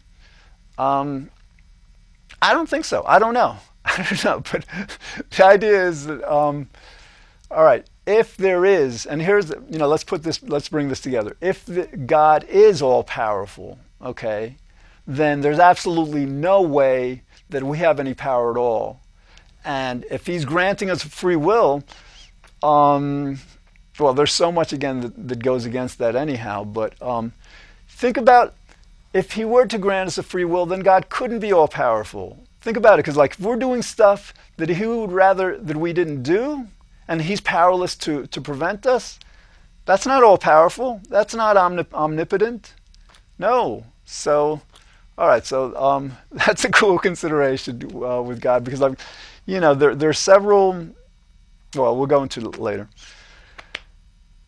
Um, 0.78 1.30
I 2.42 2.52
don't 2.52 2.68
think 2.68 2.84
so. 2.84 3.04
I 3.06 3.18
don't 3.18 3.34
know. 3.34 3.56
I 3.84 3.96
don't 3.96 4.24
know, 4.24 4.42
but 4.50 4.64
the 5.30 5.44
idea 5.44 5.86
is 5.86 6.06
that, 6.06 6.22
um, 6.30 6.68
all 7.50 7.64
right, 7.64 7.86
if 8.06 8.36
there 8.36 8.64
is, 8.64 9.06
and 9.06 9.22
here's, 9.22 9.50
you 9.50 9.78
know, 9.78 9.88
let's 9.88 10.04
put 10.04 10.22
this, 10.22 10.42
let's 10.42 10.68
bring 10.68 10.88
this 10.88 11.00
together. 11.00 11.36
If 11.40 11.64
the, 11.64 11.86
God 11.86 12.44
is 12.44 12.82
all 12.82 13.02
powerful, 13.04 13.78
okay, 14.02 14.56
then 15.06 15.40
there's 15.40 15.58
absolutely 15.58 16.26
no 16.26 16.62
way 16.62 17.22
that 17.50 17.62
we 17.62 17.78
have 17.78 18.00
any 18.00 18.14
power 18.14 18.50
at 18.50 18.56
all. 18.56 19.00
And 19.64 20.04
if 20.10 20.26
He's 20.26 20.44
granting 20.44 20.90
us 20.90 21.02
free 21.02 21.36
will, 21.36 21.84
um, 22.62 23.38
well, 23.98 24.12
there's 24.12 24.32
so 24.32 24.50
much 24.50 24.72
again 24.72 25.00
that, 25.00 25.28
that 25.28 25.42
goes 25.42 25.64
against 25.64 25.98
that 25.98 26.16
anyhow. 26.16 26.64
But 26.64 27.00
um, 27.00 27.32
think 27.88 28.16
about 28.16 28.54
if 29.14 29.32
He 29.32 29.46
were 29.46 29.66
to 29.66 29.78
grant 29.78 30.08
us 30.08 30.18
a 30.18 30.22
free 30.22 30.44
will, 30.44 30.66
then 30.66 30.80
God 30.80 31.08
couldn't 31.08 31.38
be 31.38 31.52
all 31.52 31.68
powerful. 31.68 32.44
Think 32.60 32.76
about 32.76 32.94
it, 32.94 33.04
because 33.04 33.16
like 33.16 33.32
if 33.32 33.40
we're 33.40 33.56
doing 33.56 33.82
stuff 33.82 34.34
that 34.56 34.68
he 34.68 34.86
would 34.86 35.12
rather 35.12 35.58
that 35.58 35.76
we 35.76 35.92
didn't 35.92 36.22
do, 36.22 36.66
and 37.06 37.22
he's 37.22 37.40
powerless 37.40 37.94
to, 37.96 38.26
to 38.28 38.40
prevent 38.40 38.86
us, 38.86 39.18
that's 39.84 40.06
not 40.06 40.22
all 40.22 40.38
powerful. 40.38 41.00
That's 41.08 41.34
not 41.34 41.56
omnip- 41.56 41.92
omnipotent. 41.92 42.74
No. 43.38 43.84
So, 44.06 44.62
all 45.18 45.28
right. 45.28 45.44
So 45.44 45.76
um, 45.76 46.16
that's 46.32 46.64
a 46.64 46.70
cool 46.70 46.98
consideration 46.98 47.82
uh, 48.02 48.22
with 48.22 48.40
God 48.40 48.64
because 48.64 48.82
I'm, 48.82 48.96
you 49.46 49.60
know, 49.60 49.74
there 49.74 49.94
there 49.94 50.08
are 50.08 50.14
several. 50.14 50.88
Well, 51.76 51.96
we'll 51.96 52.06
go 52.06 52.22
into 52.22 52.48
it 52.48 52.58
later. 52.58 52.88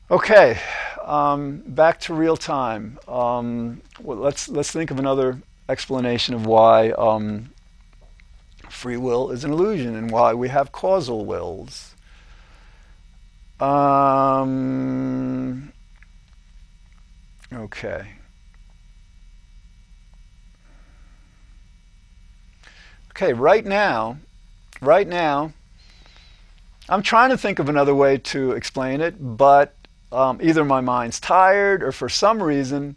Okay, 0.09 0.57
um, 1.05 1.65
back 1.67 1.99
to 2.01 2.15
real 2.15 2.37
time. 2.37 2.97
Um, 3.09 3.83
well, 4.01 4.19
let's 4.19 4.49
let's 4.49 4.71
think 4.71 4.93
of 4.93 5.01
another 5.01 5.43
explanation 5.69 6.33
of 6.33 6.47
why 6.47 6.91
um, 6.91 7.51
free 8.71 8.97
will 8.97 9.33
is 9.33 9.43
an 9.43 9.51
illusion 9.51 9.97
and 9.97 10.13
why 10.13 10.33
we 10.33 10.49
have 10.49 10.71
causal 10.71 11.25
wills. 11.25 11.97
Um, 13.59 14.53
okay. 17.53 18.07
Okay, 23.11 23.33
right 23.33 23.65
now, 23.65 24.19
right 24.81 25.09
now, 25.09 25.53
I'm 26.89 27.03
trying 27.03 27.31
to 27.31 27.39
think 27.39 27.59
of 27.59 27.69
another 27.69 27.95
way 27.95 28.19
to 28.19 28.53
explain 28.53 29.01
it, 29.01 29.37
but 29.37 29.75
um, 30.13 30.39
either 30.43 30.65
my 30.65 30.81
mind's 30.81 31.21
tired 31.21 31.83
or 31.83 31.93
for 31.93 32.09
some 32.09 32.43
reason 32.43 32.97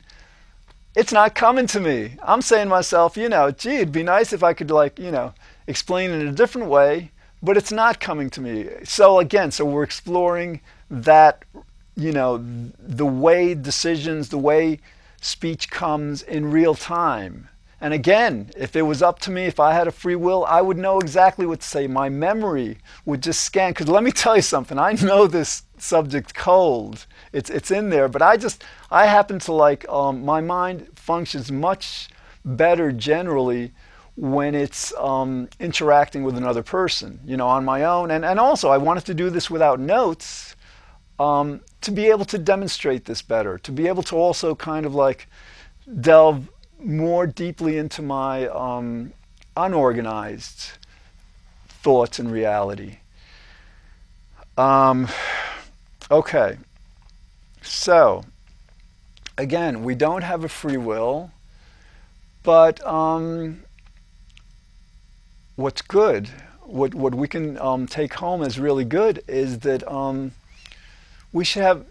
it's 0.96 1.12
not 1.12 1.36
coming 1.36 1.68
to 1.68 1.80
me. 1.80 2.16
I'm 2.22 2.42
saying 2.42 2.66
to 2.66 2.70
myself, 2.70 3.16
you 3.16 3.30
know, 3.30 3.52
gee, 3.52 3.78
it'd 3.78 3.92
be 3.92 4.04
nice 4.04 4.34
if 4.34 4.44
I 4.44 4.54
could 4.54 4.72
like, 4.72 5.00
you 5.00 5.12
know, 5.12 5.34
explain 5.68 6.12
in 6.12 6.28
a 6.28 6.32
different 6.32 6.68
way, 6.68 7.12
but 7.42 7.58
it's 7.58 7.72
not 7.72 8.00
coming 8.00 8.30
to 8.32 8.42
me. 8.42 8.68
So 8.84 9.20
again, 9.20 9.52
so 9.52 9.66
we're 9.66 9.84
exploring 9.84 10.62
that, 10.90 11.46
you 11.96 12.12
know, 12.12 12.44
the 12.80 13.06
way 13.06 13.54
decisions, 13.54 14.30
the 14.30 14.38
way 14.38 14.80
speech 15.22 15.70
comes 15.70 16.22
in 16.22 16.52
real 16.52 16.76
time. 16.76 17.50
And 17.82 17.94
again, 17.94 18.52
if 18.58 18.76
it 18.76 18.82
was 18.82 19.02
up 19.02 19.20
to 19.20 19.32
me, 19.32 19.46
if 19.46 19.60
I 19.60 19.74
had 19.74 19.88
a 19.88 19.92
free 19.92 20.16
will, 20.16 20.46
I 20.46 20.62
would 20.62 20.78
know 20.78 21.00
exactly 21.00 21.46
what 21.46 21.62
to 21.62 21.68
say. 21.68 21.88
My 21.88 22.10
memory 22.10 22.78
would 23.06 23.24
just 23.24 23.42
scan. 23.42 23.72
Because 23.72 23.88
let 23.88 24.04
me 24.04 24.12
tell 24.12 24.36
you 24.36 24.42
something, 24.42 24.78
I 24.78 24.94
know 24.94 25.28
this 25.28 25.64
subject 25.78 26.34
cold. 26.34 27.06
It's, 27.32 27.50
it's 27.50 27.72
in 27.72 27.90
there, 27.90 28.10
but 28.10 28.22
I 28.22 28.36
just, 28.36 28.64
I 28.92 29.06
happen 29.06 29.40
to 29.40 29.54
like, 29.54 29.88
um, 29.88 30.26
my 30.26 30.42
mind 30.42 30.88
functions 30.96 31.52
much 31.52 32.10
better 32.44 32.92
generally 32.92 33.72
when 34.18 34.54
it's 34.54 34.94
um, 34.96 35.48
interacting 35.62 36.24
with 36.24 36.38
another 36.38 36.62
person, 36.62 37.22
you 37.24 37.38
know, 37.38 37.48
on 37.48 37.64
my 37.64 37.86
own. 37.86 38.12
And, 38.12 38.26
and 38.26 38.38
also, 38.38 38.70
I 38.70 38.78
wanted 38.78 39.06
to 39.06 39.14
do 39.14 39.30
this 39.30 39.50
without 39.50 39.80
notes 39.80 40.58
um, 41.18 41.62
to 41.82 41.92
be 41.92 42.08
able 42.08 42.26
to 42.26 42.38
demonstrate 42.38 43.06
this 43.06 43.22
better, 43.22 43.58
to 43.60 43.72
be 43.72 43.88
able 43.88 44.04
to 44.04 44.18
also 44.18 44.56
kind 44.56 44.86
of 44.86 44.94
like 44.94 45.30
delve 46.02 46.50
more 46.80 47.28
deeply 47.28 47.78
into 47.78 48.02
my 48.02 48.48
um, 48.48 49.14
unorganized 49.56 50.72
thoughts 51.68 52.20
and 52.20 52.32
reality. 52.32 52.98
Um, 54.58 55.08
okay, 56.12 56.58
so 57.62 58.26
again, 59.38 59.84
we 59.84 59.96
don't 59.96 60.24
have 60.24 60.44
a 60.44 60.50
free 60.50 60.78
will, 60.78 61.32
but 62.44 62.86
um, 62.86 63.64
what's 65.56 65.82
good, 65.82 66.30
what 66.62 66.94
what 66.94 67.16
we 67.16 67.28
can 67.28 67.58
um, 67.60 67.88
take 67.88 68.14
home 68.16 68.42
as 68.42 68.60
really 68.60 68.86
good 68.86 69.24
is 69.28 69.60
that 69.60 69.90
um, 69.90 70.32
we 71.32 71.46
should 71.46 71.64
have. 71.64 71.86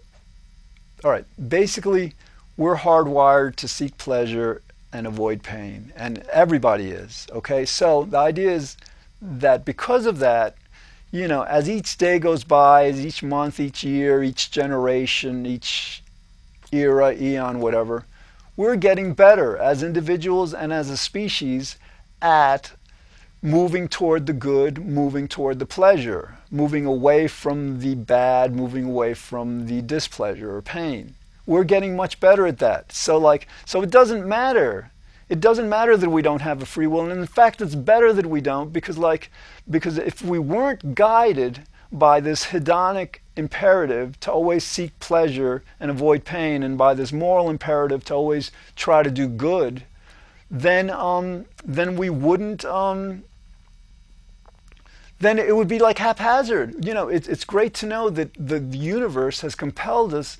All 1.03 1.11
right, 1.11 1.25
basically, 1.47 2.13
we're 2.57 2.75
hardwired 2.75 3.55
to 3.57 3.67
seek 3.67 3.97
pleasure 3.97 4.61
and 4.91 5.05
avoid 5.05 5.43
pain, 5.43 5.93
and 5.95 6.19
everybody 6.31 6.91
is. 6.91 7.27
Okay, 7.31 7.65
so 7.65 8.05
the 8.05 8.17
idea 8.17 8.51
is 8.51 8.77
that 9.21 9.65
because 9.65 10.05
of 10.05 10.19
that, 10.19 10.55
you 11.11 11.27
know, 11.27 11.43
as 11.43 11.69
each 11.69 11.97
day 11.97 12.19
goes 12.19 12.43
by, 12.43 12.85
as 12.85 13.03
each 13.03 13.23
month, 13.23 13.59
each 13.59 13.83
year, 13.83 14.23
each 14.23 14.51
generation, 14.51 15.45
each 15.45 16.03
era, 16.71 17.13
eon, 17.13 17.59
whatever, 17.59 18.05
we're 18.55 18.75
getting 18.75 19.13
better 19.13 19.57
as 19.57 19.83
individuals 19.83 20.53
and 20.53 20.71
as 20.73 20.89
a 20.89 20.97
species 20.97 21.77
at 22.21 22.71
moving 23.41 23.87
toward 23.87 24.25
the 24.25 24.33
good, 24.33 24.85
moving 24.85 25.27
toward 25.27 25.59
the 25.59 25.65
pleasure, 25.65 26.37
moving 26.51 26.85
away 26.85 27.27
from 27.27 27.79
the 27.79 27.95
bad, 27.95 28.53
moving 28.53 28.85
away 28.85 29.13
from 29.13 29.65
the 29.65 29.81
displeasure 29.81 30.53
or 30.53 30.61
pain. 30.61 31.15
We're 31.49 31.63
getting 31.63 31.95
much 31.95 32.19
better 32.19 32.45
at 32.45 32.59
that. 32.59 32.91
So 32.91 33.17
like 33.17 33.47
so 33.65 33.81
it 33.81 33.89
doesn't 33.89 34.27
matter. 34.27 34.91
It 35.29 35.39
doesn't 35.39 35.67
matter 35.67 35.97
that 35.97 36.09
we 36.11 36.21
don't 36.21 36.41
have 36.41 36.61
a 36.61 36.65
free 36.67 36.85
will. 36.85 37.09
And 37.09 37.19
in 37.19 37.25
fact 37.25 37.59
it's 37.59 37.73
better 37.73 38.13
that 38.13 38.27
we 38.27 38.39
don't 38.39 38.71
because 38.71 38.99
like 38.99 39.31
because 39.67 39.97
if 39.97 40.21
we 40.21 40.37
weren't 40.37 40.93
guided 40.93 41.63
by 41.91 42.19
this 42.19 42.45
hedonic 42.45 43.15
imperative 43.35 44.19
to 44.19 44.31
always 44.31 44.63
seek 44.63 44.99
pleasure 44.99 45.63
and 45.79 45.89
avoid 45.89 46.23
pain 46.23 46.61
and 46.61 46.77
by 46.77 46.93
this 46.93 47.11
moral 47.11 47.49
imperative 47.49 48.05
to 48.05 48.13
always 48.13 48.51
try 48.75 49.01
to 49.01 49.09
do 49.09 49.27
good, 49.27 49.81
then 50.51 50.91
um, 50.91 51.45
then 51.65 51.95
we 51.95 52.11
wouldn't 52.11 52.63
um, 52.63 53.23
then 55.19 55.39
it 55.39 55.55
would 55.55 55.67
be 55.67 55.79
like 55.79 55.97
haphazard. 55.97 56.85
You 56.85 56.93
know, 56.93 57.07
it's 57.07 57.27
it's 57.27 57.43
great 57.43 57.73
to 57.75 57.87
know 57.87 58.11
that 58.11 58.35
the, 58.35 58.59
universe 58.59 59.41
has 59.41 59.55
compelled 59.55 60.13
us 60.13 60.37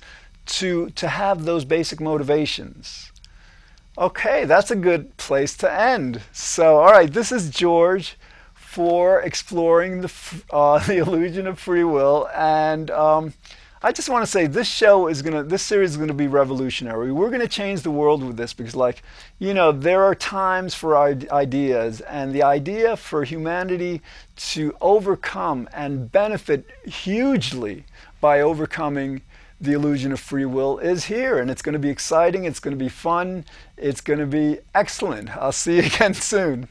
to 0.58 0.90
to 0.90 1.08
have 1.08 1.44
those 1.44 1.64
basic 1.64 2.00
motivations. 2.00 3.12
Okay, 3.98 4.44
that's 4.44 4.70
a 4.70 4.76
good 4.76 5.16
place 5.16 5.56
to 5.58 5.72
end. 5.72 6.22
So, 6.32 6.78
all 6.78 6.92
right, 6.92 7.12
this 7.12 7.32
is 7.32 7.50
George 7.50 8.16
for 8.54 9.20
exploring 9.20 10.00
the 10.00 10.12
uh, 10.50 10.78
the 10.86 10.98
illusion 10.98 11.46
of 11.46 11.58
free 11.58 11.84
will, 11.84 12.28
and 12.34 12.90
um, 12.90 13.34
I 13.82 13.92
just 13.92 14.10
want 14.10 14.24
to 14.24 14.30
say 14.30 14.46
this 14.46 14.68
show 14.68 15.08
is 15.08 15.22
gonna, 15.22 15.42
this 15.42 15.62
series 15.62 15.92
is 15.92 15.96
gonna 15.96 16.12
be 16.12 16.26
revolutionary. 16.26 17.12
We're 17.12 17.30
gonna 17.30 17.48
change 17.48 17.80
the 17.80 17.90
world 17.90 18.22
with 18.22 18.36
this 18.36 18.52
because, 18.52 18.76
like, 18.76 19.02
you 19.38 19.54
know, 19.54 19.72
there 19.72 20.02
are 20.02 20.14
times 20.14 20.74
for 20.74 20.98
ideas, 20.98 22.02
and 22.02 22.34
the 22.34 22.42
idea 22.42 22.96
for 22.96 23.24
humanity 23.24 24.02
to 24.52 24.76
overcome 24.82 25.66
and 25.72 26.12
benefit 26.12 26.66
hugely 26.84 27.84
by 28.20 28.42
overcoming 28.42 29.22
the 29.60 29.72
illusion 29.72 30.10
of 30.12 30.20
free 30.20 30.46
will 30.46 30.78
is 30.78 31.04
here, 31.04 31.38
and 31.38 31.50
it's 31.50 31.62
going 31.62 31.74
to 31.74 31.78
be 31.78 31.90
exciting. 31.90 32.44
It's 32.44 32.60
going 32.60 32.76
to 32.76 32.82
be 32.82 32.88
fun. 32.88 33.44
It's 33.76 34.00
going 34.00 34.18
to 34.18 34.26
be 34.26 34.60
excellent. 34.74 35.36
I'll 35.36 35.52
see 35.52 35.76
you 35.76 35.82
again 35.94 36.14
soon. 36.14 36.68